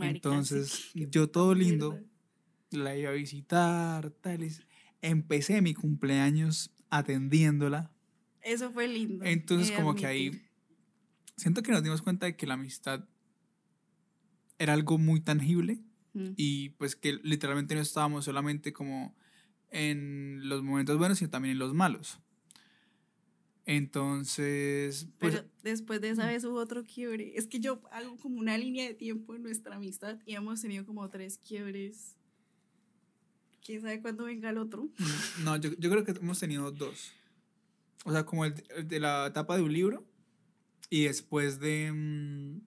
Entonces, 0.00 0.92
yo 0.94 1.28
todo 1.28 1.56
lindo, 1.56 1.98
la 2.70 2.96
iba 2.96 3.10
a 3.10 3.14
visitar, 3.14 4.12
tales. 4.12 4.62
Empecé 5.02 5.60
mi 5.60 5.74
cumpleaños 5.74 6.70
atendiéndola. 6.88 7.90
Eso 8.42 8.70
fue 8.70 8.86
lindo. 8.86 9.24
Entonces, 9.24 9.72
como 9.72 9.96
que 9.96 10.06
ahí 10.06 10.40
siento 11.36 11.62
que 11.62 11.72
nos 11.72 11.82
dimos 11.82 12.02
cuenta 12.02 12.26
de 12.26 12.36
que 12.36 12.46
la 12.46 12.54
amistad 12.54 13.04
era 14.58 14.72
algo 14.72 14.98
muy 14.98 15.20
tangible 15.20 15.82
mm. 16.12 16.32
y 16.36 16.70
pues 16.70 16.96
que 16.96 17.14
literalmente 17.22 17.74
no 17.74 17.80
estábamos 17.80 18.24
solamente 18.24 18.72
como 18.72 19.14
en 19.70 20.48
los 20.48 20.62
momentos 20.62 20.96
buenos, 20.98 21.18
sino 21.18 21.30
también 21.30 21.52
en 21.52 21.58
los 21.58 21.74
malos. 21.74 22.20
Entonces... 23.66 25.08
Pues, 25.18 25.34
Pero 25.34 25.48
después 25.62 26.00
de 26.00 26.10
esa 26.10 26.26
vez 26.26 26.44
hubo 26.44 26.56
otro 26.56 26.84
quiebre. 26.84 27.32
Es 27.36 27.46
que 27.46 27.60
yo 27.60 27.82
hago 27.90 28.16
como 28.18 28.38
una 28.38 28.56
línea 28.58 28.86
de 28.86 28.94
tiempo 28.94 29.34
en 29.34 29.42
nuestra 29.42 29.76
amistad 29.76 30.18
y 30.26 30.34
hemos 30.34 30.60
tenido 30.60 30.84
como 30.86 31.08
tres 31.08 31.38
quiebres. 31.38 32.16
¿Quién 33.64 33.80
sabe 33.80 34.00
cuándo 34.00 34.24
venga 34.24 34.50
el 34.50 34.58
otro? 34.58 34.90
No, 35.42 35.56
yo, 35.56 35.70
yo 35.78 35.90
creo 35.90 36.04
que 36.04 36.12
hemos 36.12 36.38
tenido 36.38 36.70
dos. 36.70 37.12
O 38.04 38.12
sea, 38.12 38.24
como 38.26 38.44
el 38.44 38.54
de 38.86 39.00
la 39.00 39.26
etapa 39.26 39.56
de 39.56 39.62
un 39.62 39.72
libro 39.72 40.06
y 40.90 41.04
después 41.04 41.60
de... 41.60 41.92
Mm, 41.92 42.60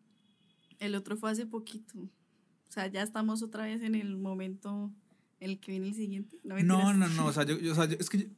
el 0.79 0.95
otro 0.95 1.17
fue 1.17 1.31
hace 1.31 1.45
poquito. 1.45 1.97
O 1.99 2.71
sea, 2.71 2.87
ya 2.87 3.01
estamos 3.01 3.41
otra 3.41 3.65
vez 3.65 3.81
en 3.81 3.95
el 3.95 4.17
momento 4.17 4.91
en 5.39 5.51
el 5.51 5.59
que 5.59 5.71
viene 5.71 5.87
el 5.87 5.95
siguiente. 5.95 6.39
No, 6.43 6.93
no, 6.93 7.07
no, 7.07 7.25
O 7.25 7.33
sea, 7.33 7.43
yo, 7.43 7.55
o 7.71 7.75
sea 7.75 7.85
es 7.85 8.09
que... 8.09 8.29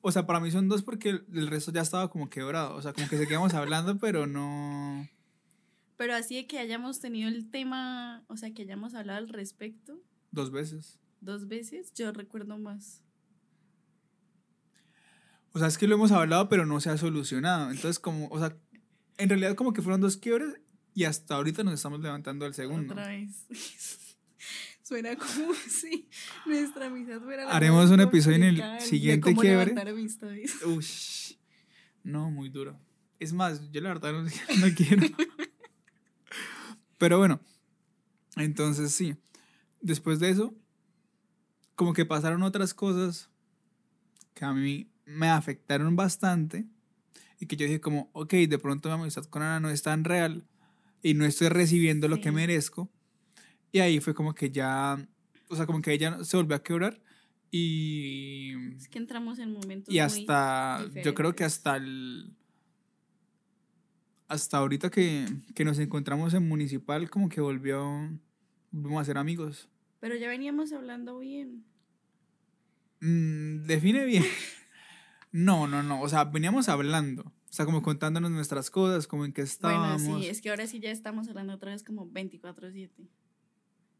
o 0.00 0.12
sea, 0.12 0.26
para 0.26 0.40
mí 0.40 0.50
son 0.50 0.68
dos 0.68 0.82
porque 0.82 1.10
el, 1.10 1.46
resto 1.48 1.72
ya 1.72 1.80
estaba 1.82 2.10
como 2.10 2.30
quebrado. 2.30 2.76
O 2.76 2.82
sea, 2.82 2.92
como 2.92 3.08
que 3.08 3.18
seguíamos 3.18 3.54
hablando, 3.54 3.98
pero 3.98 4.26
no... 4.26 5.08
Pero 5.96 6.14
así 6.14 6.36
de 6.36 6.46
que 6.46 6.58
hayamos 6.58 7.00
tenido 7.00 7.28
el 7.28 7.50
tema, 7.50 8.24
o 8.28 8.36
sea, 8.36 8.52
que 8.54 8.62
hayamos 8.62 8.94
hablado 8.94 9.18
al 9.18 9.28
respecto. 9.28 10.00
Dos 10.30 10.50
veces. 10.50 10.98
Dos 11.20 11.46
veces, 11.46 11.92
yo 11.92 12.10
recuerdo 12.12 12.58
más. 12.58 13.02
O 15.52 15.58
sea, 15.58 15.68
es 15.68 15.76
que 15.76 15.86
lo 15.86 15.96
hemos 15.96 16.12
hablado, 16.12 16.48
pero 16.48 16.64
no 16.64 16.80
se 16.80 16.88
ha 16.88 16.96
solucionado. 16.96 17.70
Entonces, 17.70 17.98
como, 17.98 18.28
o 18.28 18.38
sea, 18.38 18.56
en 19.20 19.28
realidad 19.28 19.54
como 19.54 19.72
que 19.72 19.82
fueron 19.82 20.00
dos 20.00 20.16
quiebres 20.16 20.60
y 20.94 21.04
hasta 21.04 21.36
ahorita 21.36 21.62
nos 21.62 21.74
estamos 21.74 22.00
levantando 22.00 22.46
al 22.46 22.54
segundo. 22.54 22.94
Otra 22.94 23.08
vez. 23.08 23.46
Suena 24.82 25.14
como 25.16 25.54
si 25.68 26.08
nuestra 26.46 26.86
amistad 26.86 27.20
fuera 27.20 27.44
la 27.44 27.52
Haremos 27.52 27.90
un 27.90 28.00
episodio 28.00 28.36
en 28.36 28.42
el 28.42 28.80
siguiente 28.80 29.34
quiebre. 29.34 29.74
Ush. 30.66 31.34
No, 32.02 32.30
muy 32.30 32.48
duro. 32.48 32.78
Es 33.18 33.32
más, 33.32 33.70
yo 33.70 33.80
la 33.82 33.90
verdad 33.90 34.12
no, 34.12 34.22
no 34.22 34.74
quiero. 34.74 35.06
Pero 36.98 37.18
bueno, 37.18 37.40
entonces 38.36 38.92
sí. 38.92 39.14
Después 39.82 40.18
de 40.18 40.30
eso, 40.30 40.54
como 41.74 41.92
que 41.92 42.06
pasaron 42.06 42.42
otras 42.42 42.74
cosas 42.74 43.30
que 44.34 44.44
a 44.44 44.52
mí 44.52 44.90
me 45.04 45.28
afectaron 45.28 45.96
bastante 45.96 46.66
y 47.40 47.46
que 47.46 47.56
yo 47.56 47.64
dije 47.66 47.80
como, 47.80 48.10
ok, 48.12 48.34
de 48.34 48.58
pronto 48.58 48.88
mi 48.90 48.94
amistad 49.02 49.24
con 49.24 49.42
Ana 49.42 49.58
no 49.58 49.70
es 49.70 49.82
tan 49.82 50.04
real 50.04 50.44
y 51.02 51.14
no 51.14 51.24
estoy 51.24 51.48
recibiendo 51.48 52.06
lo 52.06 52.20
que 52.20 52.28
Sí. 52.28 52.34
merezco. 52.34 52.90
Y 53.72 53.78
ahí 53.80 53.98
fue 54.00 54.14
como 54.14 54.34
que 54.34 54.50
ya, 54.50 55.08
o 55.48 55.56
sea, 55.56 55.64
como 55.66 55.80
que 55.80 55.92
ella 55.92 56.22
se 56.22 56.36
volvió 56.36 56.54
a 56.56 56.62
quebrar 56.62 57.00
y 57.50 58.74
Es 58.76 58.88
que 58.88 58.98
entramos 58.98 59.38
en 59.38 59.52
momentos 59.52 59.92
y 59.92 59.96
muy 59.98 60.02
hasta, 60.04 60.86
yo 61.02 61.14
creo 61.14 61.34
que 61.34 61.44
hasta 61.44 61.76
el, 61.76 62.36
hasta 64.28 64.58
ahorita 64.58 64.90
que, 64.90 65.26
que 65.54 65.64
nos 65.64 65.78
encontramos 65.78 66.34
en 66.34 66.46
municipal, 66.46 67.08
como 67.10 67.28
que 67.28 67.40
volvió, 67.40 67.80
volvimos 68.70 69.02
a 69.02 69.04
ser 69.06 69.18
amigos. 69.18 69.68
Pero 69.98 70.14
ya 70.16 70.28
veníamos 70.28 70.72
hablando 70.72 71.18
bien. 71.18 71.64
Mm, 73.00 73.64
define 73.66 74.04
bien. 74.04 74.24
No, 75.32 75.68
no, 75.68 75.82
no, 75.82 76.00
o 76.00 76.08
sea, 76.08 76.24
veníamos 76.24 76.68
hablando, 76.68 77.22
o 77.22 77.52
sea, 77.52 77.64
como 77.64 77.82
contándonos 77.82 78.30
nuestras 78.30 78.70
cosas, 78.70 79.06
como 79.06 79.24
en 79.24 79.32
qué 79.32 79.42
estábamos. 79.42 80.02
Bueno, 80.02 80.20
sí, 80.20 80.26
es 80.26 80.40
que 80.40 80.50
ahora 80.50 80.66
sí 80.66 80.80
ya 80.80 80.90
estamos 80.90 81.28
hablando 81.28 81.54
otra 81.54 81.70
vez 81.70 81.84
como 81.84 82.06
24/7. 82.08 82.90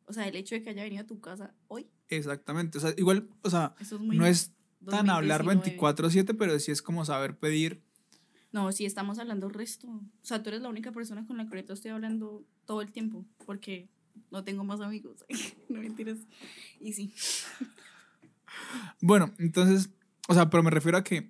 O 0.06 0.12
sea, 0.12 0.26
el 0.26 0.34
hecho 0.34 0.56
de 0.56 0.62
que 0.62 0.70
haya 0.70 0.82
venido 0.82 1.02
a 1.02 1.06
tu 1.06 1.20
casa 1.20 1.54
hoy, 1.68 1.88
Exactamente, 2.08 2.78
o 2.78 2.80
sea, 2.80 2.92
igual, 2.96 3.28
o 3.42 3.50
sea, 3.50 3.74
es 3.78 3.92
no 3.92 4.26
es 4.26 4.52
tan 4.84 5.08
hablar 5.08 5.44
2019. 5.44 5.78
24/7, 5.78 6.36
pero 6.36 6.58
sí 6.58 6.72
es 6.72 6.82
como 6.82 7.04
saber 7.04 7.38
pedir. 7.38 7.82
No, 8.52 8.72
sí 8.72 8.84
estamos 8.84 9.20
hablando 9.20 9.48
resto. 9.48 9.86
O 9.88 10.02
sea, 10.22 10.42
tú 10.42 10.48
eres 10.48 10.62
la 10.62 10.68
única 10.68 10.90
persona 10.90 11.24
con 11.24 11.36
la 11.36 11.44
que 11.44 11.50
ahorita 11.50 11.72
estoy 11.72 11.92
hablando 11.92 12.44
todo 12.66 12.82
el 12.82 12.90
tiempo, 12.90 13.24
porque 13.46 13.88
no 14.32 14.42
tengo 14.42 14.64
más 14.64 14.80
amigos. 14.80 15.24
no 15.68 15.80
mentiras. 15.80 16.18
Y 16.80 16.92
sí. 16.92 17.12
Bueno, 19.00 19.32
entonces, 19.38 19.90
o 20.30 20.34
sea, 20.34 20.48
pero 20.48 20.62
me 20.62 20.70
refiero 20.70 20.96
a 20.96 21.02
que 21.02 21.28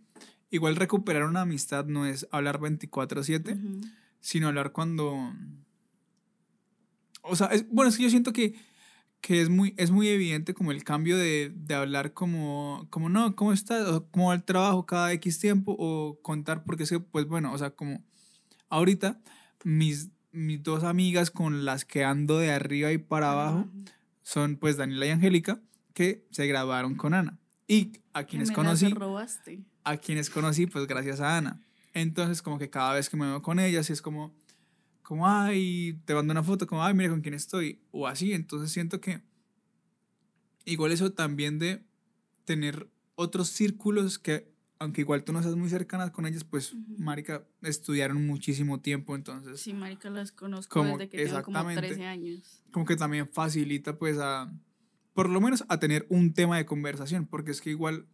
igual 0.51 0.77
recuperar 0.77 1.25
una 1.25 1.41
amistad 1.41 1.87
no 1.87 2.05
es 2.05 2.29
hablar 2.31 2.61
24/7. 2.61 3.55
Ujú. 3.55 3.81
sino 4.21 4.49
hablar 4.49 4.73
cuando... 4.73 5.33
O 7.23 7.35
sea, 7.35 7.47
es, 7.47 7.67
bueno, 7.71 7.89
es 7.89 7.97
que 7.97 8.03
yo 8.03 8.11
siento 8.11 8.35
que, 8.35 8.57
que 9.23 9.41
es, 9.41 9.49
muy, 9.49 9.73
es 9.79 9.91
muy 9.91 10.09
evidente 10.09 10.53
como 10.53 10.71
el 10.71 10.85
cambio 10.85 11.17
de, 11.17 11.51
de 11.57 11.75
hablar 11.75 12.13
como, 12.13 12.87
como, 12.91 13.09
no, 13.09 13.35
¿cómo 13.37 13.55
estás? 13.55 13.89
O 13.89 14.07
¿Cómo 14.11 14.29
va 14.29 14.35
el 14.35 14.45
trabajo 14.45 14.85
cada 14.85 15.11
X 15.15 15.39
tiempo? 15.39 15.75
O 15.79 16.21
contar, 16.21 16.65
porque 16.65 16.83
es 16.83 16.91
que, 16.91 17.01
pues 17.01 17.25
bueno, 17.25 17.55
o 17.55 17.57
sea, 17.57 17.71
como 17.71 18.05
ahorita 18.69 19.19
mis, 19.65 20.11
mis 20.31 20.63
dos 20.63 20.85
amigas 20.85 21.31
con 21.31 21.65
las 21.65 21.87
que 21.87 22.05
ando 22.05 22.39
de 22.39 22.53
arriba 22.53 22.93
y 22.93 22.99
para 22.99 23.33
abajo 23.33 23.67
son 24.21 24.57
pues 24.57 24.77
Daniela 24.77 25.07
y 25.07 25.11
Angélica, 25.11 25.63
que 25.95 26.27
se 26.31 26.47
graduaron 26.47 26.97
con 26.97 27.15
Ana. 27.15 27.39
Y 27.71 27.93
a 28.13 28.25
quienes 28.25 28.51
conocí 28.51 28.89
robaste. 28.89 29.63
a 29.85 29.97
quienes 29.97 30.29
conocí, 30.29 30.67
pues 30.67 30.89
gracias 30.89 31.21
a 31.21 31.37
Ana. 31.37 31.63
Entonces, 31.95 32.43
como 32.43 32.59
que 32.59 32.69
cada 32.69 32.95
vez 32.95 33.09
que 33.09 33.17
me 33.17 33.27
veo 33.27 33.43
con 33.43 33.61
ellas, 33.61 33.89
es 33.91 34.03
como, 34.03 34.35
como, 35.03 35.29
ay, 35.29 35.97
te 36.05 36.15
mando 36.15 36.33
una 36.33 36.43
foto, 36.43 36.67
como, 36.67 36.83
ay, 36.83 36.95
mira 36.95 37.11
con 37.11 37.21
quién 37.21 37.35
estoy, 37.35 37.81
o 37.93 38.09
así. 38.09 38.33
Entonces, 38.33 38.73
siento 38.73 39.01
que 39.01 39.23
igual 40.65 40.91
eso 40.93 41.13
también 41.13 41.59
de 41.61 41.85
tener 42.45 42.89
otros 43.15 43.49
círculos 43.49 44.19
que, 44.19 44.51
aunque 44.81 45.03
igual 45.03 45.23
tú 45.25 45.33
no 45.33 45.41
seas 45.43 45.55
muy 45.57 45.69
cercana 45.69 46.11
con 46.13 46.27
ellas, 46.27 46.43
pues, 46.45 46.73
Ujú. 46.73 46.83
marica, 46.99 47.45
estudiaron 47.63 48.27
muchísimo 48.27 48.81
tiempo, 48.81 49.15
entonces, 49.15 49.61
Sí, 49.61 49.75
marica, 49.75 50.11
las 50.11 50.33
conozco 50.33 50.73
Como- 50.81 50.99
desde 50.99 51.09
que 51.09 51.19
tengo 51.25 51.43
como 51.43 51.59
exactamente. 51.59 51.87
13 51.89 52.05
años. 52.07 52.63
como 52.73 52.85
que 52.85 52.97
también 52.97 53.29
facilita, 53.29 53.97
pues, 53.99 54.19
a, 54.19 54.53
por 55.13 55.29
lo 55.29 55.41
menos 55.41 55.65
a 55.69 55.79
tener 55.79 56.07
un 56.09 56.33
tema 56.33 56.57
de 56.57 56.67
conversación, 56.67 57.27
porque 57.27 57.51
es 57.51 57.61
que 57.61 57.71
igual 57.71 58.07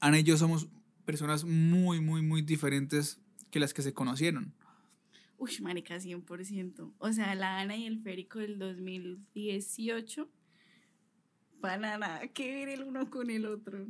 Ana 0.00 0.18
y 0.18 0.22
yo 0.22 0.36
somos 0.36 0.68
personas 1.04 1.44
muy, 1.44 2.00
muy, 2.00 2.22
muy 2.22 2.42
diferentes 2.42 3.20
que 3.50 3.60
las 3.60 3.72
que 3.72 3.82
se 3.82 3.94
conocieron. 3.94 4.54
Uy, 5.38 5.58
marica, 5.60 5.96
100%. 5.96 6.92
O 6.98 7.12
sea, 7.12 7.34
la 7.34 7.60
Ana 7.60 7.76
y 7.76 7.86
el 7.86 8.00
Férico 8.02 8.38
del 8.38 8.58
2018 8.58 10.30
para 11.60 11.78
nada 11.78 12.28
que 12.28 12.52
ver 12.52 12.68
el 12.68 12.82
uno 12.82 13.08
con 13.08 13.30
el 13.30 13.46
otro. 13.46 13.86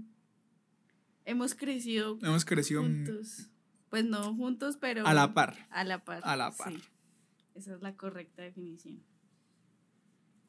Hemos 1.25 1.55
crecido 1.55 2.19
Hemos 2.23 2.45
crecido 2.45 2.83
juntos. 2.83 3.51
Pues 3.91 4.05
no 4.05 4.35
juntos, 4.35 4.77
pero... 4.81 5.07
a 5.07 5.15
la 5.15 5.35
par. 5.35 5.67
A 5.71 5.83
la 5.83 6.05
par. 6.05 6.21
A 6.23 6.37
la 6.37 6.53
par. 6.53 6.73
sí. 6.73 6.81
Esa 7.55 7.75
es 7.75 7.83
la 7.83 7.97
correcta 7.97 8.43
definición. 8.43 9.03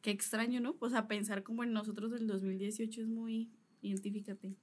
Qué 0.05 0.11
extraño, 0.11 0.59
¿no? 0.59 0.75
O 0.81 0.87
sea, 0.87 1.07
pensar 1.07 1.41
como 1.41 1.63
en 1.63 1.73
nosotros 1.73 2.11
del 2.11 2.27
2018 2.27 3.01
es 3.01 3.07
muy... 3.07 3.49
Identifícate. 3.81 4.53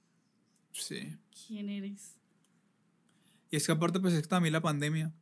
Sí. 0.71 1.17
¿Quién 1.45 1.67
eres? 1.67 2.15
Y 3.51 3.57
es 3.57 3.65
que 3.65 3.73
aparte, 3.73 3.99
pues 3.99 4.13
es 4.13 4.21
que 4.21 4.29
también 4.29 4.53
la 4.53 4.61
pandemia. 4.61 5.13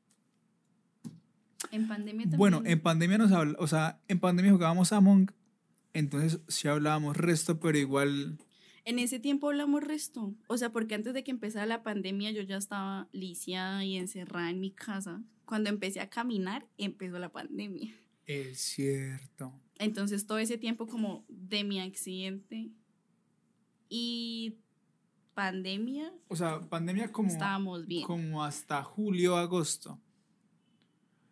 En 1.71 1.87
pandemia 1.87 2.25
también. 2.25 2.37
Bueno, 2.37 2.61
en 2.65 2.79
pandemia 2.81 3.17
nos 3.17 3.31
habla, 3.31 3.55
o 3.57 3.65
sea, 3.65 3.99
en 4.07 4.19
pandemia 4.19 4.51
jugábamos 4.51 4.93
a 4.93 4.97
Among, 4.97 5.31
entonces 5.91 6.39
sí 6.47 6.67
hablábamos 6.67 7.17
resto, 7.17 7.59
pero 7.59 7.79
igual, 7.79 8.37
En 8.85 8.99
ese 8.99 9.19
tiempo 9.19 9.49
hablamos 9.49 9.83
resto. 9.83 10.35
O 10.45 10.55
sea, 10.55 10.71
porque 10.71 10.93
antes 10.93 11.15
de 11.15 11.23
que 11.23 11.31
empezara 11.31 11.65
la 11.65 11.81
pandemia 11.81 12.29
yo 12.29 12.43
ya 12.43 12.57
estaba 12.57 13.09
lisiada 13.11 13.83
y 13.83 13.97
encerrada 13.97 14.51
en 14.51 14.59
mi 14.59 14.69
casa. 14.69 15.23
Cuando 15.45 15.71
empecé 15.71 15.99
a 15.99 16.11
caminar, 16.11 16.67
empezó 16.77 17.17
la 17.17 17.31
pandemia. 17.31 17.91
es 18.27 18.59
cierto. 18.59 19.59
Entonces 19.81 20.27
todo 20.27 20.37
ese 20.37 20.59
tiempo 20.59 20.85
como 20.85 21.25
de 21.27 21.63
mi 21.63 21.79
accidente 21.79 22.69
y 23.89 24.59
pandemia, 25.33 26.13
O 26.27 26.35
sea, 26.35 26.59
pandemia 26.61 27.11
como, 27.11 27.29
estábamos 27.29 27.87
bien. 27.87 28.05
como 28.05 28.43
hasta 28.43 28.83
julio, 28.83 29.37
agosto. 29.37 29.99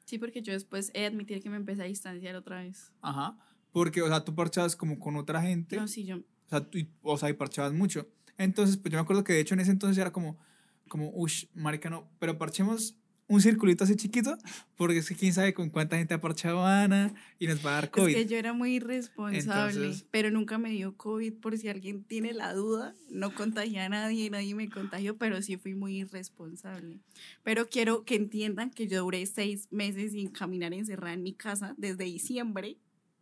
Sí, 0.06 0.18
porque 0.18 0.42
yo 0.42 0.52
después 0.52 0.90
he 0.96 1.02
de 1.02 1.06
admitir 1.06 1.44
que 1.44 1.50
me 1.52 1.58
empecé 1.58 1.84
a 1.84 1.86
distanciar 1.86 2.36
otra 2.36 2.64
vez. 2.64 2.92
Ajá. 3.02 3.38
Porque, 3.72 4.02
o 4.02 4.08
sea, 4.08 4.26
tú 4.26 4.34
parchabas 4.34 4.76
como 4.76 4.98
con 4.98 5.16
otra 5.16 5.44
gente. 5.44 5.76
No, 5.76 5.88
sí, 5.88 6.04
yo... 6.04 6.18
O 6.18 6.50
sea, 6.50 6.68
tú, 6.68 6.80
o 7.04 7.18
sea, 7.20 7.30
y 7.30 7.34
parchabas 7.34 7.74
mucho. 7.74 8.10
Entonces, 8.36 8.78
pues 8.78 8.92
yo 8.92 8.98
me 8.98 9.04
acuerdo 9.04 9.24
que 9.24 9.34
de 9.34 9.42
hecho 9.42 9.54
en 9.54 9.60
ese 9.60 9.70
entonces 9.70 9.96
era 10.00 10.12
como, 10.12 10.40
como, 10.88 11.12
ush, 11.14 11.46
marica, 11.54 11.92
no, 11.92 12.10
pero 12.18 12.40
parchemos 12.40 12.99
un 13.30 13.42
circulito 13.42 13.84
así 13.86 13.96
chiquito, 13.96 14.38
porque 14.76 14.98
es 14.98 15.08
que 15.08 15.16
quién 15.16 15.32
sabe 15.34 15.54
con 15.54 15.70
cuánta 15.70 15.98
gente 15.98 16.14
ha 16.16 16.20
parchado 16.20 16.66
Ana 16.66 17.14
y 17.38 17.46
nos 17.48 17.64
va 17.66 17.72
a 17.72 17.74
dar 17.76 17.92
COVID. 17.92 18.10
Es 18.10 18.24
que 18.24 18.26
yo 18.30 18.38
era 18.38 18.52
muy 18.54 18.76
irresponsable, 18.76 19.40
Entonces- 19.40 20.06
pero 20.12 20.32
nunca 20.32 20.58
me 20.58 20.72
dio 20.72 20.98
COVID 20.98 21.34
por 21.36 21.58
si 21.58 21.70
alguien 21.70 22.04
tiene 22.04 22.34
la 22.34 22.54
duda. 22.54 22.96
No 23.10 23.34
contagié 23.36 23.80
a 23.82 23.90
nadie, 23.90 24.30
nadie 24.32 24.56
me 24.56 24.68
contagió, 24.68 25.16
pero 25.16 25.42
sí 25.44 25.58
fui 25.58 25.76
muy 25.76 25.98
irresponsable. 26.02 27.00
Pero 27.44 27.70
quiero 27.70 28.04
que 28.04 28.16
entiendan 28.16 28.72
que 28.72 28.88
yo 28.88 29.04
duré 29.04 29.26
seis 29.26 29.68
meses 29.72 30.12
sin 30.14 30.30
caminar 30.30 30.74
encerrada 30.74 31.14
en 31.14 31.24
mi 31.24 31.34
casa 31.34 31.76
desde 31.78 32.06
diciembre 32.06 32.78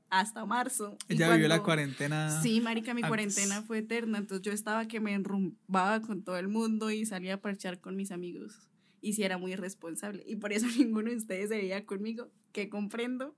hasta 0.09 0.45
marzo. 0.45 0.97
Ella 1.09 1.29
vivió 1.33 1.49
la 1.49 1.55
cuando- 1.55 1.65
cuarentena. 1.65 2.41
Sí, 2.41 2.61
marica, 2.61 2.93
mi 2.93 3.01
antes. 3.01 3.09
cuarentena 3.09 3.61
fue 3.63 3.79
eterna, 3.79 4.19
entonces 4.19 4.41
yo 4.45 4.53
estaba 4.53 4.87
que 4.87 5.01
me 5.01 5.13
enrumbaba 5.13 6.01
con 6.01 6.23
todo 6.23 6.37
el 6.37 6.47
mundo 6.47 6.91
y 6.91 7.05
salía 7.05 7.33
a 7.33 7.41
parchar 7.41 7.81
con 7.81 7.97
mis 7.97 8.11
amigos. 8.11 8.69
Y 9.01 9.13
sí 9.13 9.23
era 9.23 9.37
muy 9.37 9.53
irresponsable. 9.53 10.23
Y 10.27 10.35
por 10.35 10.53
eso 10.53 10.67
ninguno 10.77 11.09
de 11.09 11.17
ustedes 11.17 11.49
se 11.49 11.57
veía 11.57 11.85
conmigo, 11.85 12.31
que 12.51 12.69
comprendo. 12.69 13.35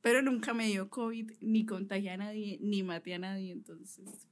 Pero 0.00 0.20
nunca 0.20 0.52
me 0.52 0.66
dio 0.66 0.90
COVID, 0.90 1.30
ni 1.40 1.64
contagié 1.64 2.10
a 2.10 2.16
nadie, 2.16 2.58
ni 2.60 2.82
maté 2.82 3.14
a 3.14 3.18
nadie, 3.18 3.52
entonces... 3.52 4.26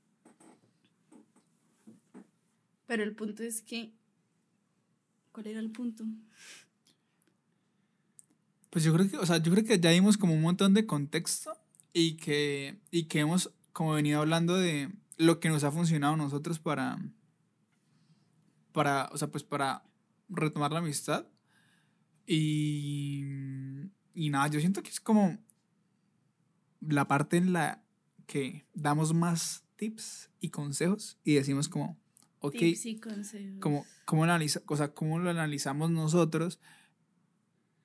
Pero 2.87 3.05
el 3.05 3.15
punto 3.15 3.45
es 3.45 3.63
que... 3.63 3.93
¿Cuál 5.31 5.47
era 5.47 5.61
el 5.61 5.71
punto? 5.71 6.05
Pues 8.71 8.85
yo 8.85 8.93
creo 8.93 9.09
que, 9.09 9.17
o 9.17 9.27
sea, 9.27 9.39
yo 9.39 9.53
creo 9.53 9.65
que 9.65 9.79
ya 9.79 9.91
dimos 9.91 10.17
como 10.17 10.35
un 10.35 10.43
montón 10.43 10.75
de 10.75 10.87
contexto 10.87 11.53
y 11.93 12.17
que, 12.17 12.81
y 12.91 13.05
que 13.05 13.21
hemos 13.21 13.53
como 13.73 13.95
venido 13.95 14.21
hablando 14.21 14.57
de 14.57 14.91
lo 15.17 15.39
que 15.39 15.49
nos 15.49 15.65
ha 15.65 15.71
funcionado 15.73 16.15
a 16.15 16.17
nosotros 16.17 16.59
para, 16.59 16.99
para, 18.73 19.09
o 19.13 19.19
sea, 19.19 19.29
pues 19.29 19.45
para 19.45 19.85
retomar 20.31 20.73
la 20.73 20.79
amistad. 20.79 21.27
Y, 22.27 23.25
y 24.15 24.31
nada, 24.31 24.49
yo 24.49 24.61
siento 24.61 24.83
que 24.83 24.91
es 24.91 25.01
como 25.01 25.39
la 26.81 27.07
parte 27.09 27.37
en 27.37 27.53
la 27.53 27.83
que 28.27 28.67
damos 28.75 29.13
más 29.13 29.65
tips 29.77 30.31
y 30.41 30.51
consejos 30.51 31.19
y 31.25 31.35
decimos 31.35 31.69
como, 31.69 31.99
ok, 32.39 32.53
Tips 32.53 32.87
y 32.87 33.01
consejos. 33.01 33.61
como, 33.61 33.85
cómo, 34.05 34.25
analiza, 34.25 34.63
o 34.67 34.77
sea, 34.77 34.95
cómo 34.95 35.19
lo 35.19 35.31
analizamos 35.31 35.91
nosotros. 35.91 36.61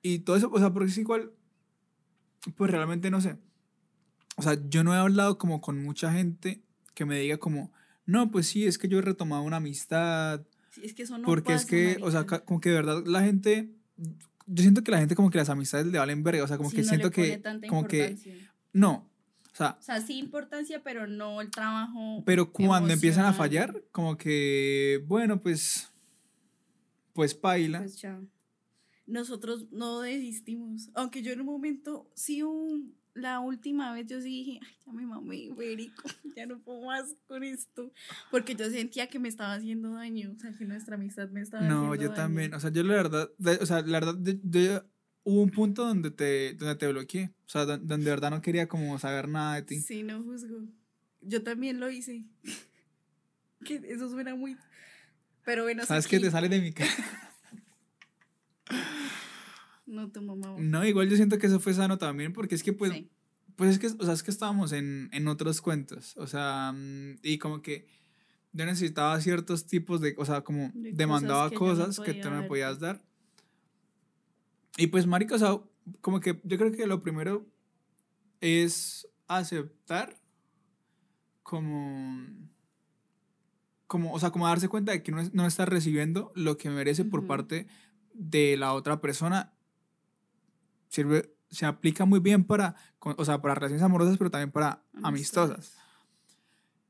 Y 0.02 0.20
todo 0.20 0.36
eso, 0.36 0.50
o 0.52 0.58
sea, 0.58 0.72
porque 0.72 0.90
es 0.90 0.98
igual, 0.98 1.32
pues 2.56 2.70
realmente 2.70 3.10
no 3.10 3.20
sé. 3.20 3.38
o 4.36 4.42
sea, 4.42 4.56
yo 4.68 4.84
no 4.84 4.94
he 4.94 4.98
hablado 4.98 5.38
como 5.38 5.60
con 5.60 5.82
mucha 5.82 6.12
gente 6.12 6.62
que 6.94 7.04
me 7.04 7.18
diga 7.18 7.38
como, 7.38 7.72
no, 8.06 8.30
pues 8.30 8.46
sí, 8.46 8.66
es 8.66 8.78
que 8.78 8.88
yo 8.88 8.98
he 8.98 9.02
retomado 9.02 9.42
una 9.42 9.56
amistad. 9.56 10.46
Sí, 10.76 10.82
es 10.84 10.94
que 10.94 11.02
eso 11.04 11.16
no 11.18 11.24
porque 11.26 11.54
es 11.54 11.64
que, 11.64 11.98
o 12.02 12.10
sea, 12.10 12.26
como 12.26 12.60
que 12.60 12.68
de 12.68 12.74
verdad 12.76 13.02
la 13.06 13.22
gente, 13.22 13.70
yo 14.46 14.62
siento 14.62 14.82
que 14.84 14.90
la 14.90 14.98
gente 14.98 15.14
como 15.16 15.30
que 15.30 15.38
las 15.38 15.48
amistades 15.48 15.86
le 15.86 15.98
valen 15.98 16.22
verga, 16.22 16.44
o 16.44 16.46
sea, 16.48 16.58
como 16.58 16.68
Sí, 16.70 16.76
que 16.76 16.82
no 16.82 16.88
siento 16.88 17.08
le 17.08 17.14
pone 17.14 17.28
que, 17.30 17.38
tanta 17.38 17.66
como 17.68 17.88
que, 17.88 18.16
no, 18.74 19.08
o 19.52 19.56
sea, 19.56 19.78
O 19.80 19.82
sea, 19.82 20.00
sí 20.02 20.18
importancia, 20.18 20.82
pero 20.84 21.06
no 21.06 21.40
el 21.40 21.50
trabajo. 21.50 22.22
pero 22.26 22.52
cuando 22.52 22.92
empiezan 22.92 23.24
a 23.24 23.32
fallar, 23.32 23.82
como 23.90 24.18
que, 24.18 25.02
bueno, 25.06 25.40
pues, 25.40 25.90
pues 27.14 27.34
paila. 27.34 27.78
Pues 27.78 27.96
chao. 27.96 28.26
Nosotros 29.06 29.66
no 29.70 30.00
desistimos. 30.00 30.90
Aunque 30.94 31.22
yo 31.22 31.32
en 31.32 31.40
un 31.40 31.46
momento, 31.46 32.10
sí, 32.14 32.42
un- 32.42 32.94
la 33.16 33.40
última 33.40 33.92
vez 33.92 34.06
yo 34.06 34.20
sí 34.20 34.28
dije, 34.44 34.60
ay, 34.62 34.76
ya 34.86 34.92
me 34.92 35.06
mamé, 35.06 35.50
Federico, 35.56 36.02
ya 36.36 36.46
no 36.46 36.58
puedo 36.60 36.84
más 36.86 37.14
con 37.26 37.42
esto. 37.44 37.92
Porque 38.30 38.54
yo 38.54 38.70
sentía 38.70 39.08
que 39.08 39.18
me 39.18 39.28
estaba 39.28 39.54
haciendo 39.54 39.92
daño, 39.94 40.32
o 40.36 40.38
sea, 40.38 40.52
que 40.56 40.64
nuestra 40.64 40.96
amistad 40.96 41.28
me 41.30 41.40
estaba 41.40 41.66
No, 41.66 41.92
haciendo 41.92 41.94
yo 41.96 42.02
daño. 42.10 42.14
también. 42.14 42.54
O 42.54 42.60
sea, 42.60 42.70
yo 42.70 42.82
la 42.84 42.94
verdad, 42.94 43.30
de- 43.38 43.58
o 43.60 43.66
sea, 43.66 43.80
la 43.82 44.00
verdad, 44.00 44.14
de- 44.14 44.40
yo, 44.44 44.84
hubo 45.24 45.42
un 45.42 45.50
punto 45.50 45.84
donde 45.86 46.10
te, 46.10 46.54
donde 46.54 46.76
te 46.76 46.86
bloqueé. 46.88 47.30
O 47.46 47.48
sea, 47.48 47.64
don- 47.64 47.86
donde 47.86 48.04
de 48.04 48.10
verdad 48.10 48.30
no 48.30 48.42
quería 48.42 48.68
como 48.68 48.98
saber 48.98 49.28
nada 49.28 49.56
de 49.56 49.62
ti. 49.62 49.80
Sí, 49.80 50.02
no 50.02 50.22
juzgo. 50.22 50.64
Yo 51.22 51.42
también 51.42 51.80
lo 51.80 51.90
hice. 51.90 52.24
que 53.64 53.80
eso 53.88 54.08
suena 54.10 54.34
muy... 54.36 54.56
Pero 55.44 55.62
bueno, 55.62 55.84
¿Sabes 55.84 56.06
aquí- 56.06 56.20
te 56.20 56.30
sale 56.30 56.48
de 56.48 56.60
mi 56.60 56.72
cara? 56.72 56.90
No, 59.86 60.10
tu 60.10 60.20
mamá. 60.22 60.56
No, 60.58 60.84
igual 60.84 61.08
yo 61.08 61.16
siento 61.16 61.38
que 61.38 61.46
eso 61.46 61.60
fue 61.60 61.72
sano 61.74 61.96
también, 61.98 62.32
porque 62.32 62.54
es 62.54 62.62
que 62.62 62.72
pues, 62.72 62.92
Sí. 62.92 63.08
pues 63.54 63.70
es 63.70 63.78
que, 63.78 63.86
o 63.86 64.04
sea, 64.04 64.14
es 64.14 64.22
que 64.22 64.30
estábamos 64.30 64.72
en, 64.72 65.08
en 65.12 65.28
otros 65.28 65.60
cuentos. 65.60 66.16
O 66.16 66.26
sea, 66.26 66.72
mm, 66.74 67.16
y 67.22 67.38
como 67.38 67.62
que 67.62 67.86
yo 68.52 68.64
necesitaba 68.66 69.20
ciertos 69.20 69.66
tipos 69.66 70.00
de, 70.00 70.14
o 70.18 70.24
sea, 70.24 70.42
como 70.42 70.70
De 70.74 70.92
demandaba 70.92 71.50
cosas 71.50 71.98
que 72.00 72.12
cosas 72.12 72.22
tú 72.22 72.30
no 72.30 72.36
me 72.36 72.48
podía 72.48 72.48
podías 72.68 72.80
dar. 72.80 73.02
Y 74.76 74.88
pues, 74.88 75.06
marica, 75.06 75.34
o 75.36 75.38
sea, 75.38 75.58
como 76.00 76.20
que 76.20 76.40
yo 76.44 76.58
creo 76.58 76.72
que 76.72 76.86
lo 76.86 77.02
primero 77.02 77.46
es 78.40 79.08
aceptar 79.28 80.16
como 81.42 82.26
como, 83.86 84.12
o 84.12 84.18
sea, 84.18 84.30
como 84.30 84.48
darse 84.48 84.68
cuenta 84.68 84.90
de 84.92 85.02
que 85.04 85.12
no, 85.12 85.20
es- 85.20 85.32
no 85.32 85.46
está 85.46 85.64
recibiendo 85.64 86.32
lo 86.34 86.58
que 86.58 86.70
merece 86.70 87.04
por 87.04 87.26
parte 87.28 87.68
de 88.14 88.56
la 88.56 88.72
otra 88.72 89.00
persona. 89.00 89.52
Sirve, 90.96 91.34
se 91.50 91.66
aplica 91.66 92.04
muy 92.04 92.20
bien 92.20 92.44
para, 92.44 92.74
o 93.00 93.24
sea, 93.24 93.42
para 93.42 93.54
relaciones 93.54 93.82
amorosas, 93.82 94.16
pero 94.16 94.30
también 94.30 94.50
para 94.50 94.82
amistosas. 95.02 95.76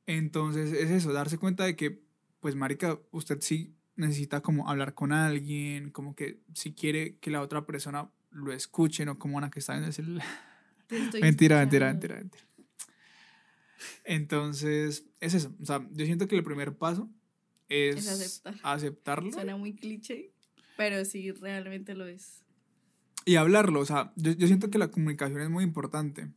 Entonces, 0.07 0.73
es 0.73 0.91
eso, 0.91 1.13
darse 1.13 1.39
cuenta 1.39 1.65
de 1.65 1.75
que, 1.75 2.01
pues, 2.41 2.55
marica, 2.55 2.99
usted 3.11 3.39
sí 3.41 3.75
necesita 3.97 4.41
como 4.41 4.71
hablar 4.71 4.95
con 4.95 5.13
alguien, 5.13 5.91
como 5.91 6.15
que 6.15 6.41
si 6.55 6.73
quiere 6.73 7.17
que 7.19 7.31
la 7.31 7.43
otra 7.43 7.67
persona 7.67 8.09
lo 8.31 8.53
escuche, 8.53 9.05
no 9.05 9.19
como 9.19 9.39
una 9.39 9.51
que 9.51 9.59
está 9.59 9.77
en 9.77 9.85
el 9.85 9.93
celular. 9.93 10.27
Mentira, 10.89 11.21
mentira, 11.21 11.63
escuchando. 11.63 11.93
mentira, 11.93 12.15
mentira. 12.17 12.45
Entonces, 14.05 15.05
es 15.21 15.35
eso. 15.35 15.53
O 15.61 15.67
sea, 15.67 15.85
yo 15.91 16.07
siento 16.07 16.29
que 16.29 16.37
el 16.37 16.45
primer 16.45 16.77
paso 16.77 17.11
es, 17.69 17.97
Es 17.97 18.09
aceptar. 18.09 18.55
aceptarlo 18.63 19.33
Suena 19.33 19.57
muy 19.57 19.75
cliché, 19.75 20.31
pero 20.77 21.05
sí, 21.05 21.33
realmente 21.33 21.95
lo 21.97 22.07
es. 22.07 22.46
Y 23.27 23.37
hablarlo. 23.37 23.81
O 23.81 23.85
sea, 23.85 24.13
yo, 24.17 24.33
yo 24.33 24.47
siento 24.47 24.71
que 24.71 24.79
la 24.79 24.89
comunicación 24.89 25.43
es 25.43 25.51
muy 25.51 25.65
importante. 25.65 26.29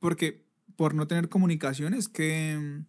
Porque 0.00 0.44
por 0.76 0.94
no 0.94 1.06
tener 1.06 1.30
comunicación 1.30 1.94
es 1.94 2.08
que, 2.08 2.82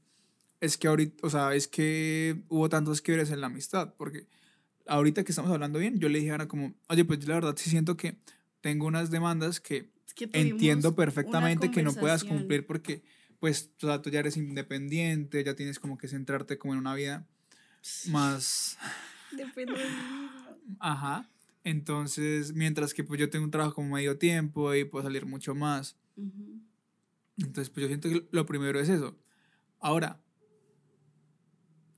es 0.60 0.78
que 0.78 0.88
ahorita, 0.90 1.26
o 1.26 1.30
sea, 1.30 1.56
es 1.56 1.70
que 1.70 2.44
hubo 2.50 2.68
tantos 2.68 3.00
quiebres 3.00 3.32
en 3.32 3.40
la 3.40 3.48
amistad. 3.48 3.94
Porque 3.98 4.28
ahorita 4.88 5.24
que 5.24 5.32
estamos 5.32 5.52
hablando 5.52 5.80
bien, 5.80 6.00
yo 6.00 6.10
le 6.10 6.20
dije 6.20 6.32
a 6.32 6.36
Ana 6.36 6.48
como, 6.50 6.74
oye, 6.90 7.06
pues 7.06 7.20
yo 7.20 7.30
la 7.30 7.36
verdad 7.36 7.56
sí 7.58 7.70
siento 7.70 7.96
que 7.96 8.18
tengo 8.62 8.88
unas 8.88 9.12
demandas 9.12 9.60
que 9.60 9.92
Es 10.08 10.14
que 10.14 10.28
entiendo 10.34 10.96
perfectamente 10.96 11.72
que 11.72 11.84
no 11.84 11.94
puedas 11.94 12.24
cumplir 12.24 12.66
porque 12.66 13.04
pues 13.40 13.70
o 13.84 13.86
sea, 13.86 14.02
tú 14.02 14.10
ya 14.10 14.22
eres 14.22 14.38
independiente, 14.38 15.44
ya 15.44 15.56
tienes 15.56 15.80
como 15.80 16.00
que 16.00 16.08
centrarte 16.08 16.58
como 16.58 16.74
en 16.74 16.80
una 16.80 16.96
vida 16.96 17.28
más, 18.08 18.78
Depende 19.32 19.76
ajá. 20.80 21.30
Entonces, 21.66 22.54
mientras 22.54 22.94
que 22.94 23.04
pues 23.04 23.20
yo 23.20 23.30
tengo 23.30 23.44
un 23.44 23.52
trabajo 23.52 23.76
como 23.76 23.96
medio 23.96 24.18
tiempo 24.18 24.74
y 24.74 24.86
puedo 24.86 25.04
salir 25.04 25.26
mucho 25.26 25.54
más. 25.56 25.98
Entonces, 27.38 27.70
pues 27.70 27.82
yo 27.82 27.88
siento 27.88 28.08
que 28.08 28.26
lo 28.32 28.46
primero 28.46 28.80
es 28.80 28.88
eso. 28.88 29.18
Ahora, 29.80 30.22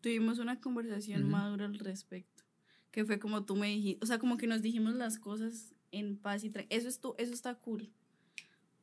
Tuvimos 0.01 0.39
una 0.39 0.61
conversación 0.61 1.29
madura 1.29 1.65
al 1.65 1.77
respecto. 1.79 2.43
Que 2.91 3.03
fue 3.03 3.19
como 3.19 3.43
tú 3.45 3.55
me 3.55 3.67
dijiste. 3.67 4.03
O 4.03 4.07
sea, 4.07 4.19
como 4.19 4.37
que 4.37 4.47
nos 4.47 4.61
dijimos 4.61 4.93
las 4.95 5.19
cosas 5.19 5.73
en 5.91 6.17
paz 6.17 6.43
y 6.43 6.49
tra- 6.51 6.65
eso, 6.69 6.87
es 6.87 6.99
tu- 6.99 7.15
eso 7.17 7.33
está 7.33 7.55
cool. 7.55 7.91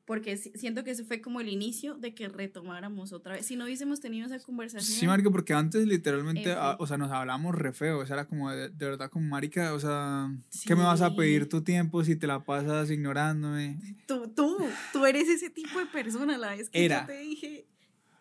Porque 0.06 0.36
si- 0.36 0.50
siento 0.54 0.84
que 0.84 0.90
ese 0.90 1.02
fue 1.04 1.22
como 1.22 1.40
el 1.40 1.48
inicio 1.48 1.94
de 1.94 2.14
que 2.14 2.28
retomáramos 2.28 3.12
otra 3.14 3.34
vez. 3.36 3.46
Si 3.46 3.56
no 3.56 3.64
hubiésemos 3.64 4.00
tenido 4.00 4.26
esa 4.26 4.38
conversación. 4.44 4.98
sí, 4.98 5.06
marica, 5.06 5.30
porque 5.30 5.54
antes 5.54 5.86
literalmente, 5.86 6.42
F. 6.42 6.54
ah, 6.58 6.76
o 6.78 6.86
sea, 6.86 6.98
nos 6.98 7.10
hablamos 7.10 7.54
re 7.54 7.72
feo, 7.72 8.00
o 8.00 8.06
sea, 8.06 8.16
era 8.16 8.24
como 8.26 8.50
de, 8.50 8.68
de 8.68 8.84
verdad 8.86 9.08
como 9.10 9.26
marica, 9.28 9.72
o 9.72 9.80
sea, 9.80 10.30
¿qué 10.66 10.76
me 10.76 10.82
vas 10.82 11.00
a 11.00 11.16
pedir 11.16 11.44
Sí. 11.44 11.48
tu 11.48 11.62
tiempo 11.62 12.04
si 12.04 12.16
te 12.16 12.26
la 12.26 12.44
pasas 12.44 12.90
ignorándome? 12.90 13.78
Tú, 14.06 14.28
tú, 14.36 14.58
tú 14.92 15.06
eres 15.06 15.26
ese 15.28 15.48
tipo 15.48 15.78
de 15.78 15.86
persona. 15.86 16.36
La 16.36 16.50
vez 16.54 16.68
que 16.68 16.84
Era. 16.84 17.00
yo 17.02 17.06
te 17.06 17.18
dije. 17.20 17.66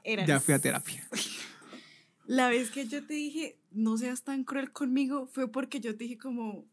Eras. 0.06 0.28
Ya 0.28 0.40
fui 0.40 0.54
a 0.54 0.60
terapia. 0.60 1.06
La 2.26 2.48
vez 2.50 2.72
que 2.72 2.88
yo 2.88 3.06
te 3.06 3.14
dije, 3.14 3.58
no 3.72 3.98
seas 3.98 4.24
tan 4.24 4.46
cruel 4.46 4.72
conmigo, 4.72 5.28
fue 5.28 5.52
porque 5.52 5.82
yo 5.82 5.98
te 5.98 6.06
dije 6.06 6.18
como, 6.18 6.66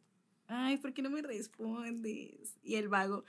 ay, 0.47 0.77
¿por 0.77 0.93
qué 0.95 1.03
no 1.03 1.11
me 1.11 1.23
respondes? 1.23 2.57
Y 2.63 2.77
el 2.77 2.89
vago, 2.89 3.25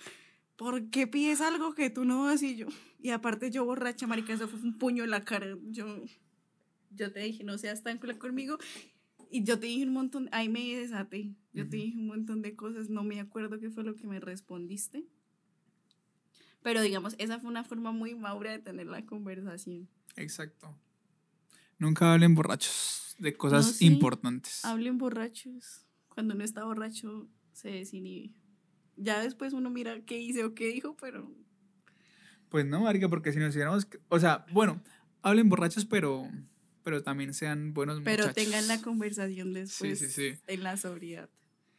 ¿por 0.61 0.91
qué 0.91 1.07
pides 1.07 1.41
algo 1.41 1.73
que 1.73 1.89
tú 1.89 2.05
no 2.05 2.27
das? 2.27 2.43
Y 2.43 2.55
yo, 2.55 2.67
y 2.99 3.09
aparte 3.09 3.49
yo 3.49 3.65
borracha, 3.65 4.05
marica, 4.05 4.31
eso 4.31 4.47
fue 4.47 4.59
un 4.59 4.77
puño 4.77 5.03
en 5.03 5.09
la 5.09 5.25
cara. 5.25 5.57
Yo, 5.71 6.03
yo 6.91 7.11
te 7.11 7.19
dije, 7.21 7.43
no 7.43 7.57
seas 7.57 7.81
tan 7.81 7.97
cruel 7.97 8.19
conmigo. 8.19 8.59
Y 9.31 9.43
yo 9.43 9.57
te 9.59 9.65
dije 9.65 9.85
un 9.87 9.93
montón, 9.93 10.29
ahí 10.31 10.49
me 10.49 10.59
desaté. 10.75 11.33
Yo 11.51 11.67
te 11.67 11.77
dije 11.77 11.97
un 11.97 12.05
montón 12.05 12.43
de 12.43 12.55
cosas, 12.55 12.89
no 12.91 13.03
me 13.03 13.19
acuerdo 13.19 13.59
qué 13.59 13.71
fue 13.71 13.83
lo 13.83 13.95
que 13.95 14.05
me 14.05 14.19
respondiste. 14.19 15.03
Pero 16.61 16.83
digamos, 16.83 17.15
esa 17.17 17.39
fue 17.39 17.49
una 17.49 17.63
forma 17.63 17.91
muy 17.91 18.13
madura 18.13 18.51
de 18.51 18.59
tener 18.59 18.85
la 18.85 19.03
conversación. 19.03 19.89
Exacto. 20.15 20.77
Nunca 21.79 22.13
hablen 22.13 22.35
borrachos 22.35 23.15
de 23.17 23.35
cosas 23.35 23.65
No, 23.65 23.73
sí. 23.73 23.85
importantes. 23.87 24.63
Hablen 24.63 24.99
borrachos. 24.99 25.87
Cuando 26.09 26.35
uno 26.35 26.43
está 26.43 26.65
borracho, 26.65 27.27
se 27.51 27.69
desinhibe. 27.71 28.31
Ya 28.97 29.21
después 29.21 29.53
uno 29.53 29.69
mira 29.69 30.01
qué 30.01 30.19
hice 30.19 30.43
o 30.43 30.53
qué 30.53 30.67
dijo, 30.67 30.95
pero 30.99 31.31
Pues 32.49 32.65
no, 32.65 32.81
marica, 32.81 33.09
porque 33.09 33.31
si 33.33 33.39
nos 33.39 33.49
hiciéramos, 33.49 33.87
o 34.09 34.19
sea, 34.19 34.45
bueno, 34.51 34.81
hablen 35.21 35.49
borrachos, 35.49 35.85
pero, 35.85 36.29
pero 36.83 37.01
también 37.03 37.33
sean 37.33 37.73
buenos 37.73 38.01
pero 38.03 38.25
muchachos. 38.25 38.43
tengan 38.43 38.67
la 38.67 38.81
conversación 38.81 39.53
después 39.53 39.99
sí, 39.99 40.09
sí. 40.09 40.33
en 40.47 40.63
la 40.63 40.77
sobriedad. 40.77 41.29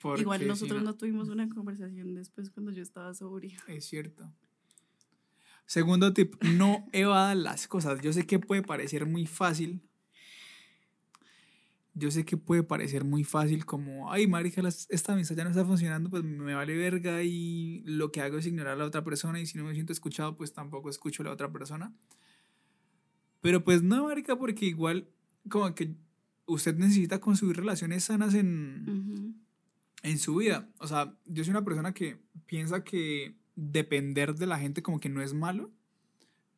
Porque 0.00 0.22
Igual 0.22 0.40
si 0.40 0.46
nosotros 0.46 0.82
no. 0.82 0.94
tuvimos 0.96 1.28
una 1.28 1.48
conversación 1.48 2.14
después 2.14 2.50
cuando 2.50 2.72
yo 2.72 2.82
estaba 2.82 3.14
sobria. 3.14 3.56
Es 3.68 3.84
cierto. 3.84 4.32
Segundo 5.66 6.12
tip, 6.12 6.34
no 6.42 6.86
evadan 6.92 7.44
las 7.44 7.68
cosas. 7.68 8.00
Yo 8.02 8.12
sé 8.12 8.26
que 8.26 8.38
puede 8.38 8.62
parecer 8.62 9.06
muy 9.06 9.26
fácil. 9.26 9.80
Yo 11.94 12.10
sé 12.10 12.24
que 12.24 12.36
puede 12.36 12.62
parecer 12.62 13.04
muy 13.04 13.22
fácil 13.22 13.66
como, 13.66 14.10
ay, 14.10 14.26
marica, 14.26 14.62
esta 14.66 15.12
amistad 15.12 15.36
ya 15.36 15.44
no 15.44 15.50
está 15.50 15.64
funcionando, 15.64 16.08
pues 16.08 16.24
me 16.24 16.54
vale 16.54 16.76
verga 16.76 17.22
y 17.22 17.82
lo 17.84 18.10
que 18.10 18.22
hago 18.22 18.38
es 18.38 18.46
ignorar 18.46 18.74
a 18.74 18.76
la 18.76 18.84
otra 18.86 19.04
persona 19.04 19.40
y 19.40 19.46
si 19.46 19.58
no 19.58 19.64
me 19.64 19.74
siento 19.74 19.92
escuchado, 19.92 20.36
pues 20.36 20.52
tampoco 20.54 20.88
escucho 20.88 21.22
a 21.22 21.26
la 21.26 21.32
otra 21.32 21.52
persona. 21.52 21.94
Pero 23.42 23.62
pues 23.62 23.82
no, 23.82 24.06
marica, 24.06 24.36
porque 24.36 24.66
igual 24.66 25.08
como 25.48 25.74
que 25.74 25.94
usted 26.46 26.76
necesita 26.76 27.20
construir 27.20 27.56
relaciones 27.56 28.04
sanas 28.04 28.34
en, 28.34 29.42
en 30.02 30.18
su 30.18 30.36
vida. 30.36 30.70
O 30.78 30.86
sea, 30.86 31.14
yo 31.26 31.44
soy 31.44 31.50
una 31.50 31.64
persona 31.64 31.92
que 31.92 32.18
piensa 32.46 32.84
que 32.84 33.36
depender 33.54 34.34
de 34.34 34.46
la 34.46 34.58
gente 34.58 34.82
como 34.82 35.00
que 35.00 35.08
no 35.08 35.22
es 35.22 35.34
malo. 35.34 35.72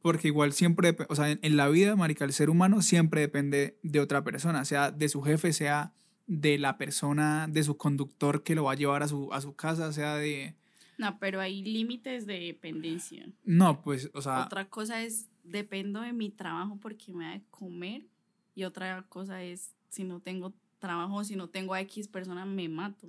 Porque 0.04 0.28
igual 0.28 0.52
siempre, 0.52 0.94
o 1.08 1.14
sea, 1.14 1.30
en, 1.30 1.38
en 1.40 1.56
la 1.56 1.66
vida, 1.70 1.96
marica, 1.96 2.26
el 2.26 2.34
ser 2.34 2.50
humano 2.50 2.82
siempre 2.82 3.22
depende 3.22 3.78
de 3.82 4.00
otra 4.00 4.22
persona, 4.22 4.66
sea 4.66 4.90
de 4.90 5.08
su 5.08 5.22
jefe, 5.22 5.54
sea 5.54 5.94
de 6.26 6.58
la 6.58 6.76
persona, 6.76 7.48
de 7.48 7.62
su 7.62 7.78
conductor 7.78 8.42
que 8.42 8.54
lo 8.54 8.64
va 8.64 8.72
a 8.72 8.74
llevar 8.74 9.02
a 9.02 9.08
su, 9.08 9.32
a 9.32 9.40
su 9.40 9.56
casa, 9.56 9.94
sea 9.94 10.16
de... 10.16 10.56
No, 10.98 11.18
pero 11.18 11.40
hay 11.40 11.62
límites 11.62 12.26
de 12.26 12.38
dependencia. 12.38 13.26
No, 13.44 13.80
pues, 13.80 14.10
o 14.12 14.20
sea, 14.20 14.44
Otra 14.44 14.68
cosa 14.68 15.02
es, 15.02 15.30
dependo 15.42 16.02
de 16.02 16.12
mi 16.12 16.28
trabajo 16.28 16.76
porque 16.82 17.10
me 17.14 17.24
da 17.24 17.30
de 17.30 17.42
comer. 17.50 18.06
Y 18.54 18.64
otra 18.64 19.06
cosa 19.08 19.42
es, 19.42 19.72
si 19.88 20.04
no 20.04 20.20
tengo 20.20 20.52
trabajo, 20.80 21.24
si 21.24 21.34
no 21.34 21.48
tengo 21.48 21.72
a 21.72 21.80
X 21.80 22.08
persona, 22.08 22.44
me 22.44 22.68
mato. 22.68 23.08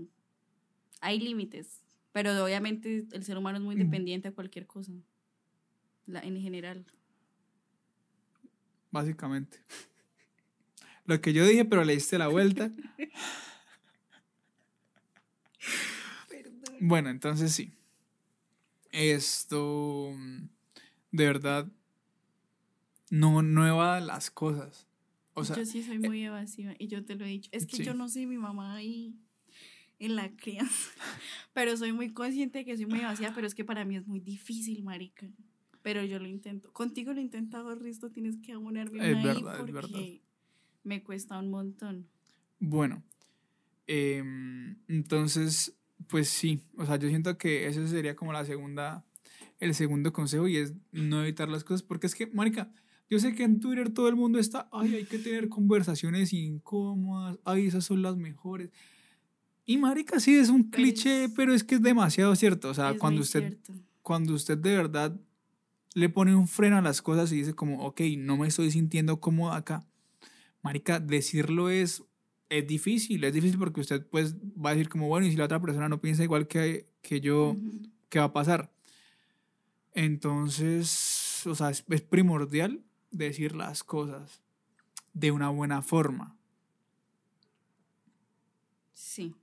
Hay 1.02 1.20
límites. 1.20 1.82
Pero 2.14 2.42
obviamente 2.42 3.06
el 3.12 3.24
ser 3.26 3.38
humano 3.38 3.58
es 3.58 3.64
muy 3.66 3.76
dependiente 3.76 4.30
a 4.30 4.32
cualquier 4.32 4.66
cosa. 4.66 4.94
La, 6.06 6.20
en 6.22 6.40
general. 6.40 6.86
básicamente. 8.92 9.60
Lo 11.06 11.22
que 11.22 11.34
yo 11.34 11.46
dije, 11.46 11.66
pero 11.66 11.84
le 11.84 11.94
diste 11.94 12.18
la 12.18 12.28
vuelta. 12.28 12.72
Bueno, 16.82 17.10
entonces 17.10 17.54
sí. 17.54 17.72
Esto, 18.92 20.14
de 21.12 21.26
verdad, 21.26 21.72
no, 23.10 23.42
no 23.42 23.68
evadan 23.68 24.08
las 24.08 24.30
cosas. 24.30 24.86
O 25.34 25.44
sea, 25.44 25.56
yo 25.56 25.66
sí 25.66 25.84
soy 25.84 26.00
muy 26.00 26.24
evasiva 26.24 26.74
y 26.78 26.88
yo 26.88 27.04
te 27.04 27.16
lo 27.16 27.26
he 27.26 27.30
dicho. 27.30 27.50
Es 27.54 27.66
que 27.66 27.78
sí. 27.78 27.84
yo 27.84 27.94
no 27.94 28.08
soy 28.08 28.26
mi 28.26 28.38
mamá 28.38 28.76
ahí 28.76 29.16
en 30.00 30.16
la 30.16 30.36
crianza, 30.36 30.92
pero 31.54 31.76
soy 31.76 31.92
muy 31.92 32.14
consciente 32.14 32.60
de 32.60 32.66
que 32.66 32.76
soy 32.76 32.86
muy 32.86 33.00
evasiva, 33.00 33.32
pero 33.34 33.48
es 33.48 33.56
que 33.56 33.66
para 33.66 33.86
mí 33.86 33.96
es 33.96 34.06
muy 34.06 34.20
difícil, 34.20 34.84
marica. 34.84 35.28
Pero 35.86 36.04
yo 36.04 36.18
lo 36.18 36.28
intento. 36.28 36.74
Contigo 36.74 37.14
lo 37.14 37.20
he 37.20 37.22
intentado, 37.22 37.76
Risto, 37.76 38.10
tienes 38.10 38.38
que 38.38 38.54
abonarme 38.54 38.98
Es 39.08 39.16
ahí 39.18 39.24
verdad, 39.24 39.54
es 39.54 39.60
porque 39.60 39.72
verdad. 39.72 40.00
me 40.84 41.04
cuesta 41.04 41.38
un 41.38 41.52
montón. 41.52 42.08
Bueno, 42.60 43.04
em, 43.86 44.78
entonces, 44.88 45.76
pues 46.08 46.28
sí, 46.28 46.60
o 46.76 46.88
sea, 46.88 46.96
yo 46.96 47.08
siento 47.10 47.38
que 47.38 47.68
ese 47.68 47.88
sería 47.88 48.16
como 48.16 48.34
la 48.34 48.46
segunda, 48.46 49.06
el 49.60 49.76
segundo 49.76 50.12
consejo 50.12 50.48
y 50.48 50.58
es 50.58 50.74
no 50.92 51.22
evitar 51.22 51.50
las 51.50 51.64
cosas, 51.64 51.84
porque 51.84 52.08
es 52.08 52.16
que, 52.16 52.26
marica, 52.26 52.72
yo 53.08 53.20
sé 53.20 53.36
que 53.36 53.44
en 53.44 53.60
Twitter 53.60 53.92
todo 53.94 54.10
el 54.10 54.16
mundo 54.16 54.40
está, 54.40 54.68
ay, 54.72 54.96
hay 54.96 55.06
que 55.06 55.20
tener 55.20 55.50
conversaciones 55.50 56.34
incómodas, 56.34 57.38
ay, 57.46 57.68
esas 57.68 57.86
son 57.86 58.02
las 58.02 58.18
mejores. 58.18 58.72
Y 59.68 59.78
marica, 59.78 60.20
sí, 60.20 60.34
es 60.36 60.50
un 60.50 60.72
Pero 60.72 60.82
cliché, 60.82 61.26
es- 61.26 61.32
pero 61.36 61.54
es 61.54 61.64
que 61.64 61.76
es 61.76 61.82
demasiado 61.84 62.36
cierto, 62.36 62.70
o 62.70 62.74
sea, 62.74 62.90
Es 62.94 62.98
cuando 62.98 63.22
usted, 63.22 63.42
cierto. 63.60 63.74
cuando 64.02 64.34
usted 64.34 64.58
de 64.58 64.76
verdad 64.76 65.16
le 65.96 66.10
pone 66.10 66.36
un 66.36 66.48
freno 66.48 66.78
a 66.78 66.82
las 66.82 67.02
cosas 67.02 67.32
y 67.32 67.38
dice 67.38 67.56
como, 67.56 67.84
ok, 67.84 68.02
no 68.18 68.38
me 68.38 68.48
estoy 68.48 68.70
sintiendo 68.70 69.20
cómodo 69.20 69.54
acá. 69.54 69.88
Marica, 70.62 71.00
decirlo 71.00 71.70
es, 71.70 72.04
es 72.50 72.68
difícil, 72.68 73.24
es 73.24 73.34
difícil 73.34 73.58
porque 73.58 73.82
usted 73.82 74.06
pues 74.06 74.36
va 74.36 74.70
a 74.70 74.76
decir 74.76 74.90
como, 74.90 75.08
bueno, 75.08 75.26
y 75.26 75.32
si 75.32 75.38
la 75.38 75.46
otra 75.46 75.62
persona 75.62 75.90
no 75.90 76.02
piensa 76.02 76.24
igual 76.24 76.48
que, 76.48 76.86
que 77.02 77.22
yo. 77.22 77.56
¿qué 78.10 78.20
va 78.20 78.26
a 78.26 78.34
pasar? 78.34 78.72
Entonces, 79.94 81.46
o 81.46 81.56
sea, 81.56 81.70
es, 81.70 81.84
es 81.90 82.02
primordial 82.02 82.84
decir 83.12 83.56
las 83.56 83.84
cosas 83.84 84.42
de 85.14 85.32
una 85.32 85.50
buena 85.50 85.82
forma. 85.82 86.36
Sí. 88.94 89.36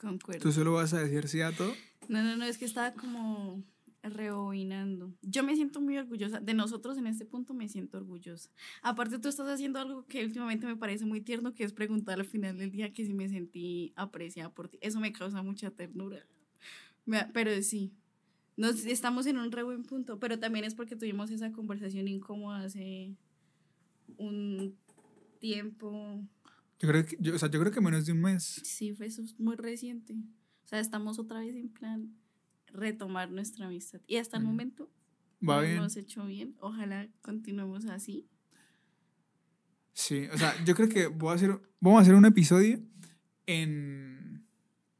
Concuerdo. 0.00 0.42
¿Tú 0.42 0.52
solo 0.52 0.72
vas 0.72 0.92
a 0.94 1.00
decir 1.00 1.28
sí 1.28 1.40
a 1.40 1.52
todo? 1.52 1.74
No, 2.08 2.22
no, 2.22 2.36
no, 2.36 2.44
es 2.44 2.58
que 2.58 2.64
estaba 2.64 2.92
como 2.92 3.62
rebobinando. 4.02 5.14
Yo 5.22 5.42
me 5.42 5.54
siento 5.54 5.80
muy 5.80 5.96
orgullosa. 5.96 6.40
De 6.40 6.54
nosotros 6.54 6.98
en 6.98 7.06
este 7.06 7.24
punto 7.24 7.54
me 7.54 7.68
siento 7.68 7.98
orgullosa. 7.98 8.50
Aparte, 8.82 9.18
tú 9.18 9.28
estás 9.28 9.48
haciendo 9.48 9.78
algo 9.78 10.06
que 10.06 10.24
últimamente 10.24 10.66
me 10.66 10.76
parece 10.76 11.04
muy 11.04 11.20
tierno, 11.20 11.54
que 11.54 11.64
es 11.64 11.72
preguntar 11.72 12.18
al 12.18 12.26
final 12.26 12.58
del 12.58 12.70
día 12.70 12.92
que 12.92 13.04
si 13.04 13.14
me 13.14 13.28
sentí 13.28 13.92
apreciada 13.96 14.52
por 14.52 14.68
ti. 14.68 14.78
Eso 14.80 15.00
me 15.00 15.12
causa 15.12 15.42
mucha 15.42 15.70
ternura. 15.70 16.26
Pero 17.32 17.62
sí, 17.62 17.92
nos, 18.56 18.84
estamos 18.86 19.26
en 19.26 19.38
un 19.38 19.52
re 19.52 19.62
buen 19.62 19.84
punto. 19.84 20.18
Pero 20.18 20.38
también 20.38 20.64
es 20.64 20.74
porque 20.74 20.96
tuvimos 20.96 21.30
esa 21.30 21.52
conversación 21.52 22.08
incómoda 22.08 22.64
hace 22.64 23.14
un 24.16 24.76
tiempo. 25.38 26.20
Yo 26.80 26.88
creo 26.88 27.06
que, 27.06 27.16
yo, 27.20 27.34
o 27.34 27.38
sea, 27.38 27.50
yo 27.50 27.60
creo 27.60 27.72
que 27.72 27.80
menos 27.80 28.04
de 28.06 28.12
un 28.12 28.20
mes. 28.20 28.60
Sí, 28.64 28.92
fue 28.92 29.08
muy 29.38 29.54
reciente. 29.54 30.14
O 30.64 30.68
sea, 30.68 30.80
estamos 30.80 31.18
otra 31.18 31.40
vez 31.40 31.54
en 31.54 31.68
plan 31.68 32.21
retomar 32.72 33.30
nuestra 33.30 33.66
amistad. 33.66 34.00
Y 34.06 34.16
hasta 34.16 34.36
el 34.36 34.44
momento 34.44 34.90
Va 35.46 35.60
bien. 35.60 35.76
hemos 35.76 35.96
hecho 35.96 36.24
bien. 36.26 36.56
Ojalá 36.60 37.08
continuemos 37.20 37.86
así. 37.86 38.26
Sí, 39.92 40.26
o 40.32 40.38
sea, 40.38 40.54
yo 40.64 40.74
creo 40.74 40.88
que 40.88 41.06
voy 41.06 41.32
a 41.32 41.34
hacer, 41.34 41.60
vamos 41.80 41.98
a 41.98 42.02
hacer 42.02 42.14
un 42.14 42.24
episodio 42.24 42.80
en 43.46 44.46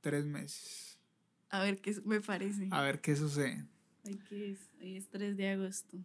tres 0.01 0.27
meses. 0.27 1.01
A 1.49 1.63
ver 1.63 1.81
qué 1.81 1.95
me 2.05 2.21
parece. 2.21 2.69
A 2.71 2.83
ver 2.83 3.01
qué 3.01 3.17
sucede. 3.17 3.67
Hoy, 4.05 4.19
que 4.29 4.51
es, 4.51 4.59
hoy 4.81 4.97
es 4.97 5.09
3 5.11 5.37
de 5.37 5.49
agosto. 5.51 5.99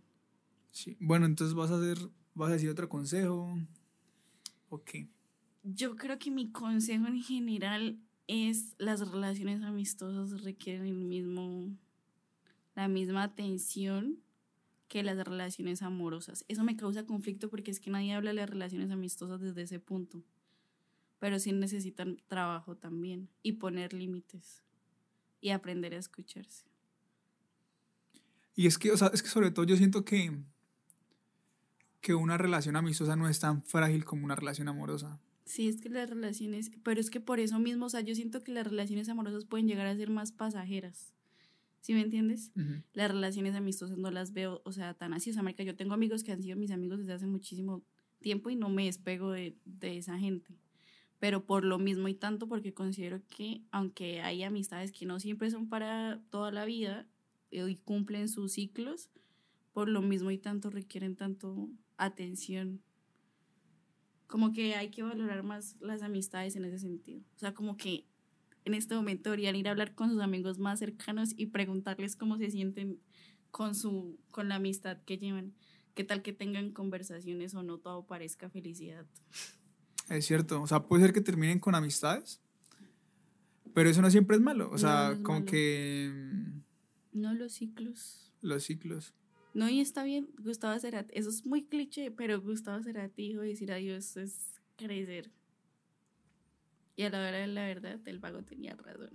Sí. 0.72 0.96
Bueno, 1.00 1.26
entonces 1.26 1.56
vas 1.56 1.72
a 1.72 1.78
hacer, 1.78 1.98
vas 2.36 2.50
a 2.50 2.54
decir 2.54 2.70
otro 2.70 2.88
consejo. 2.88 3.58
Ok. 4.70 4.92
Yo 5.64 5.96
creo 5.96 6.20
que 6.20 6.30
mi 6.30 6.52
consejo 6.52 7.08
en 7.08 7.22
general 7.24 7.98
es 8.28 8.76
las 8.78 9.10
relaciones 9.10 9.64
amistosas 9.64 10.44
requieren 10.44 10.86
el 10.86 10.96
mismo, 10.96 11.70
la 12.76 12.88
misma 12.88 13.24
atención 13.24 14.20
que 14.88 15.04
las 15.04 15.18
relaciones 15.18 15.82
amorosas. 15.82 16.46
Eso 16.48 16.64
me 16.64 16.78
causa 16.78 17.06
conflicto 17.06 17.50
porque 17.50 17.72
es 17.72 17.80
que 17.80 17.90
nadie 17.90 18.14
habla 18.14 18.32
de 18.32 18.36
las 18.36 18.50
relaciones 18.50 18.92
amistosas 18.92 19.42
desde 19.42 19.64
ese 19.64 19.80
punto. 19.80 20.24
Pero 21.20 21.40
sí 21.40 21.52
necesitan 21.52 22.18
trabajo 22.28 22.76
también 22.76 23.30
y 23.44 23.54
poner 23.54 23.94
límites 23.94 24.64
y 25.42 25.50
aprender 25.50 25.94
a 25.94 25.98
escucharse. 25.98 26.66
Y 28.56 28.68
es 28.68 28.78
que, 28.78 28.92
o 28.92 28.98
sea, 28.98 29.10
es 29.14 29.22
que 29.22 29.30
sobre 29.30 29.52
todo 29.52 29.66
yo 29.66 29.78
siento 29.78 30.04
que, 30.04 30.36
que 32.02 32.16
una 32.16 32.38
relación 32.38 32.76
amistosa 32.76 33.16
no 33.16 33.30
es 33.30 33.40
tan 33.40 33.64
frágil 33.64 34.06
como 34.06 34.26
una 34.26 34.36
relación 34.36 34.68
amorosa. 34.68 35.20
Sí, 35.48 35.70
es 35.70 35.80
que 35.80 35.90
las 35.90 36.10
relaciones, 36.10 36.72
pero 36.84 37.00
es 37.00 37.10
que 37.10 37.22
por 37.22 37.40
eso 37.40 37.58
mismo, 37.58 37.86
o 37.86 37.90
sea, 37.90 38.02
yo 38.02 38.14
siento 38.16 38.44
que 38.44 38.52
las 38.52 38.68
relaciones 38.68 39.08
amorosas 39.08 39.46
pueden 39.46 39.66
llegar 39.66 39.88
a 39.88 39.96
ser 39.96 40.10
más 40.10 40.34
pasajeras. 40.34 41.14
¿Sí 41.80 41.94
me 41.94 42.02
entiendes? 42.02 42.52
Las 42.92 43.10
relaciones 43.10 43.56
amistosas 43.56 43.98
no 43.98 44.12
las 44.12 44.34
veo, 44.34 44.62
o 44.66 44.74
sea, 44.74 44.94
tan 44.94 45.14
así. 45.14 45.30
O 45.30 45.34
sea, 45.34 45.44
marica, 45.44 45.64
yo 45.64 45.78
tengo 45.78 45.94
amigos 45.94 46.24
que 46.24 46.34
han 46.34 46.44
sido 46.44 46.58
mis 46.58 46.72
amigos 46.72 47.00
desde 47.00 47.14
hace 47.14 47.28
muchísimo 47.28 47.82
tiempo 48.20 48.50
y 48.50 48.58
no 48.58 48.68
me 48.68 48.86
despego 48.86 49.32
de, 49.32 49.56
de 49.64 49.98
esa 49.98 50.20
gente. 50.20 50.54
Pero 51.20 51.46
por 51.46 51.64
lo 51.64 51.80
mismo 51.80 52.10
y 52.10 52.14
tanto, 52.14 52.50
porque 52.50 52.74
considero 52.74 53.22
que 53.30 53.62
aunque 53.72 54.20
hay 54.20 54.44
amistades 54.44 54.92
que 54.92 55.06
no 55.06 55.22
siempre 55.22 55.50
son 55.50 55.70
para 55.70 56.22
toda 56.30 56.52
la 56.52 56.66
vida 56.66 57.08
eh, 57.52 57.66
y 57.70 57.76
cumplen 57.78 58.28
sus 58.28 58.52
ciclos, 58.52 59.10
por 59.72 59.88
lo 59.88 60.02
mismo 60.02 60.30
y 60.32 60.38
tanto 60.38 60.70
requieren 60.70 61.16
tanto 61.16 61.70
atención. 61.96 62.82
Como 64.28 64.52
que 64.52 64.76
hay 64.76 64.90
que 64.90 65.04
valorar 65.04 65.44
más 65.44 65.76
las 65.80 66.02
amistades 66.02 66.56
en 66.56 66.66
ese 66.66 66.80
sentido. 66.80 67.22
O 67.36 67.40
sea, 67.40 67.54
como 67.54 67.78
que 67.78 68.06
en 68.66 68.74
este 68.74 68.96
momento 68.96 69.30
deberían 69.30 69.56
ir 69.56 69.68
a 69.68 69.72
hablar 69.72 69.96
con 69.96 70.10
sus 70.10 70.22
amigos 70.22 70.60
más 70.60 70.80
cercanos 70.80 71.34
y 71.38 71.48
preguntarles 71.48 72.16
cómo 72.18 72.38
se 72.38 72.52
sienten 72.52 73.00
con 73.52 73.74
su 73.76 74.20
con 74.30 74.50
la 74.50 74.56
amistad 74.56 74.98
que 75.06 75.18
llevan. 75.18 75.54
¿Qué 75.96 76.04
tal 76.04 76.22
que 76.22 76.34
tengan 76.34 76.72
conversaciones 76.72 77.56
o 77.56 77.64
no 77.64 77.78
todo 77.80 78.06
parezca 78.06 78.50
felicidad? 78.50 79.06
Es 80.10 80.26
cierto. 80.26 80.62
O 80.62 80.68
sea, 80.68 80.84
puede 80.84 81.04
ser 81.04 81.14
que 81.14 81.22
terminen 81.22 81.60
con 81.60 81.76
amistades, 81.76 82.42
pero 83.74 83.90
eso 83.90 84.02
no 84.02 84.12
siempre 84.12 84.36
es 84.36 84.42
malo. 84.42 84.70
O 84.72 84.78
sea, 84.78 85.16
no 85.16 85.24
como 85.24 85.40
malo. 85.40 85.52
que 85.52 86.12
No 87.14 87.34
los 87.34 87.54
ciclos. 87.54 88.34
los 88.42 88.64
ciclos. 88.64 89.14
No, 89.58 89.68
y 89.68 89.82
está 89.82 90.04
bien, 90.04 90.30
Gustavo 90.38 90.78
Cerati. 90.78 91.18
Eso 91.18 91.32
es 91.32 91.44
muy 91.44 91.66
cliché, 91.66 92.12
pero 92.12 92.40
Gustavo 92.40 92.84
Cerati 92.84 93.30
dijo 93.30 93.42
decir 93.42 93.72
adiós 93.72 94.16
es 94.16 94.52
crecer. 94.76 95.32
Y 96.96 97.02
a 97.02 97.10
la 97.10 97.18
hora 97.18 97.38
de 97.40 97.48
la 97.48 97.64
verdad, 97.64 98.00
el 98.06 98.20
vago 98.20 98.44
tenía 98.44 98.76
razón. 98.76 99.10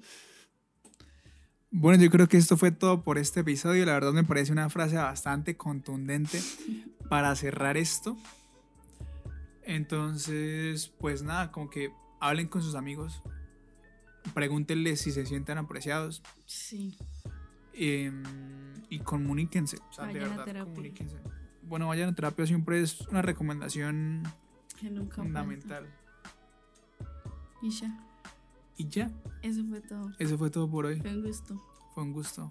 Bueno, 1.70 2.02
yo 2.02 2.11
creo 2.11 2.26
que 2.26 2.38
esto 2.38 2.57
fue 2.57 2.72
todo 2.72 3.05
por 3.05 3.18
este 3.18 3.38
episodio. 3.38 3.87
La 3.87 3.92
verdad 3.92 4.12
me 4.12 4.24
parece 4.24 4.50
una 4.50 4.68
frase 4.68 4.96
bastante 4.96 5.57
contundente 5.57 6.40
para 7.09 7.37
cerrar 7.37 7.76
esto. 7.76 8.16
Entonces, 9.62 10.88
pues 10.98 11.22
nada, 11.22 11.52
como 11.52 11.70
que 11.70 11.92
hablen 12.18 12.48
con 12.48 12.64
sus 12.64 12.74
amigos. 12.74 13.22
Pregúntenles 14.35 15.02
si 15.02 15.12
se 15.12 15.24
sienten 15.24 15.59
apreciados. 15.59 16.20
Sí. 16.46 16.98
Em, 17.74 18.22
y 18.88 18.99
comuníquense. 19.01 19.78
O 19.90 19.92
sea, 19.92 20.07
de 20.07 20.12
Vayan 20.14 20.26
a 20.26 20.30
verdad, 20.30 20.44
terapia. 20.44 20.64
comuníquense. 20.74 21.16
Bueno, 21.62 21.88
vayan 21.88 22.11
a 22.11 22.14
terapia 22.14 22.47
siempre 22.47 22.80
es 22.82 23.01
una 23.09 23.22
recomendación 23.22 24.22
Que 24.80 24.90
nunca 24.90 25.16
falta. 25.16 25.22
fundamental. 25.22 25.86
Y 27.62 27.70
ya, 27.70 27.97
Y 28.76 28.88
ya, 28.88 29.11
eso 29.42 29.64
fue 29.68 29.80
todo. 29.80 30.11
eso 30.18 30.36
fue 30.38 30.51
todo 30.51 30.68
por 30.70 30.86
hoy. 30.86 31.01
Fue 31.01 31.11
un 31.14 31.22
gusto. 31.22 31.62
Fue 31.94 32.03
un 32.03 32.12
gusto. 32.12 32.51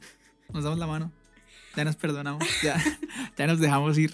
Nos 0.53 0.63
damos 0.63 0.79
la 0.79 0.87
mano. 0.87 1.11
Ya 1.75 1.83
nos 1.85 1.95
perdonamos. 1.95 2.43
Ya, 2.63 2.77
ya 3.37 3.47
nos 3.47 3.59
dejamos 3.59 3.97
ir. 3.97 4.13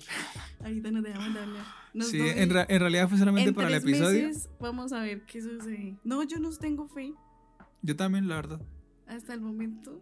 Ahorita 0.64 0.92
nos 0.92 1.04
dejamos 1.04 1.34
de 1.34 1.40
hablar. 1.40 1.66
Nos 1.94 2.08
Sí, 2.10 2.20
en, 2.22 2.50
ra- 2.50 2.66
en 2.68 2.80
realidad 2.80 3.08
fue 3.10 3.18
solamente 3.18 3.50
en 3.50 3.56
para 3.56 3.68
el 3.70 3.76
episodio. 3.76 4.28
meses 4.28 4.50
vamos 4.60 4.92
a 4.94 5.02
ver 5.02 5.24
qué 5.26 5.42
sucede. 5.42 5.98
No, 6.04 6.24
yo 6.24 6.40
no 6.40 6.50
tengo 6.52 6.88
fe. 6.88 7.14
Yo 7.84 7.96
también, 7.96 8.28
la 8.28 8.36
verdad. 8.36 8.62
Hasta 9.08 9.34
el 9.34 9.42
momento. 9.42 10.02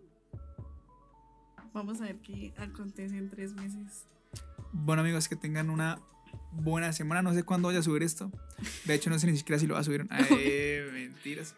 Vamos 1.76 2.00
a 2.00 2.06
ver 2.06 2.16
qué 2.20 2.54
acontece 2.56 3.18
en 3.18 3.30
tres 3.30 3.54
meses. 3.54 4.06
Bueno, 4.72 5.02
amigos, 5.02 5.28
que 5.28 5.36
tengan 5.36 5.70
una 5.70 6.00
buena 6.54 6.94
semana. 6.94 7.22
No 7.22 7.34
sé 7.34 7.44
cuándo 7.44 7.68
vaya 7.68 7.80
a 7.80 7.84
subir 7.84 8.02
esto. 8.02 8.32
De 8.86 8.94
hecho, 8.94 9.10
no 9.10 9.20
sé 9.20 9.28
ni 9.30 9.36
siquiera 9.36 9.60
si 9.60 9.68
lo 9.68 9.74
va 9.74 9.82
a 9.82 9.84
subir. 9.84 10.08
Ay, 10.10 10.86
mentiras. 10.94 11.54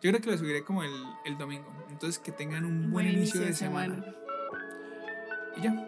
Yo 0.00 0.12
creo 0.12 0.20
que 0.20 0.30
lo 0.30 0.38
subiré 0.38 0.62
como 0.62 0.84
el, 0.84 0.92
el 1.24 1.36
domingo. 1.36 1.66
Entonces, 1.90 2.20
que 2.20 2.30
tengan 2.30 2.64
un 2.64 2.92
buen, 2.92 3.08
inicio, 3.08 3.40
de 3.40 3.54
semana. 3.54 4.04
Y 5.56 5.62
ya. 5.62 5.85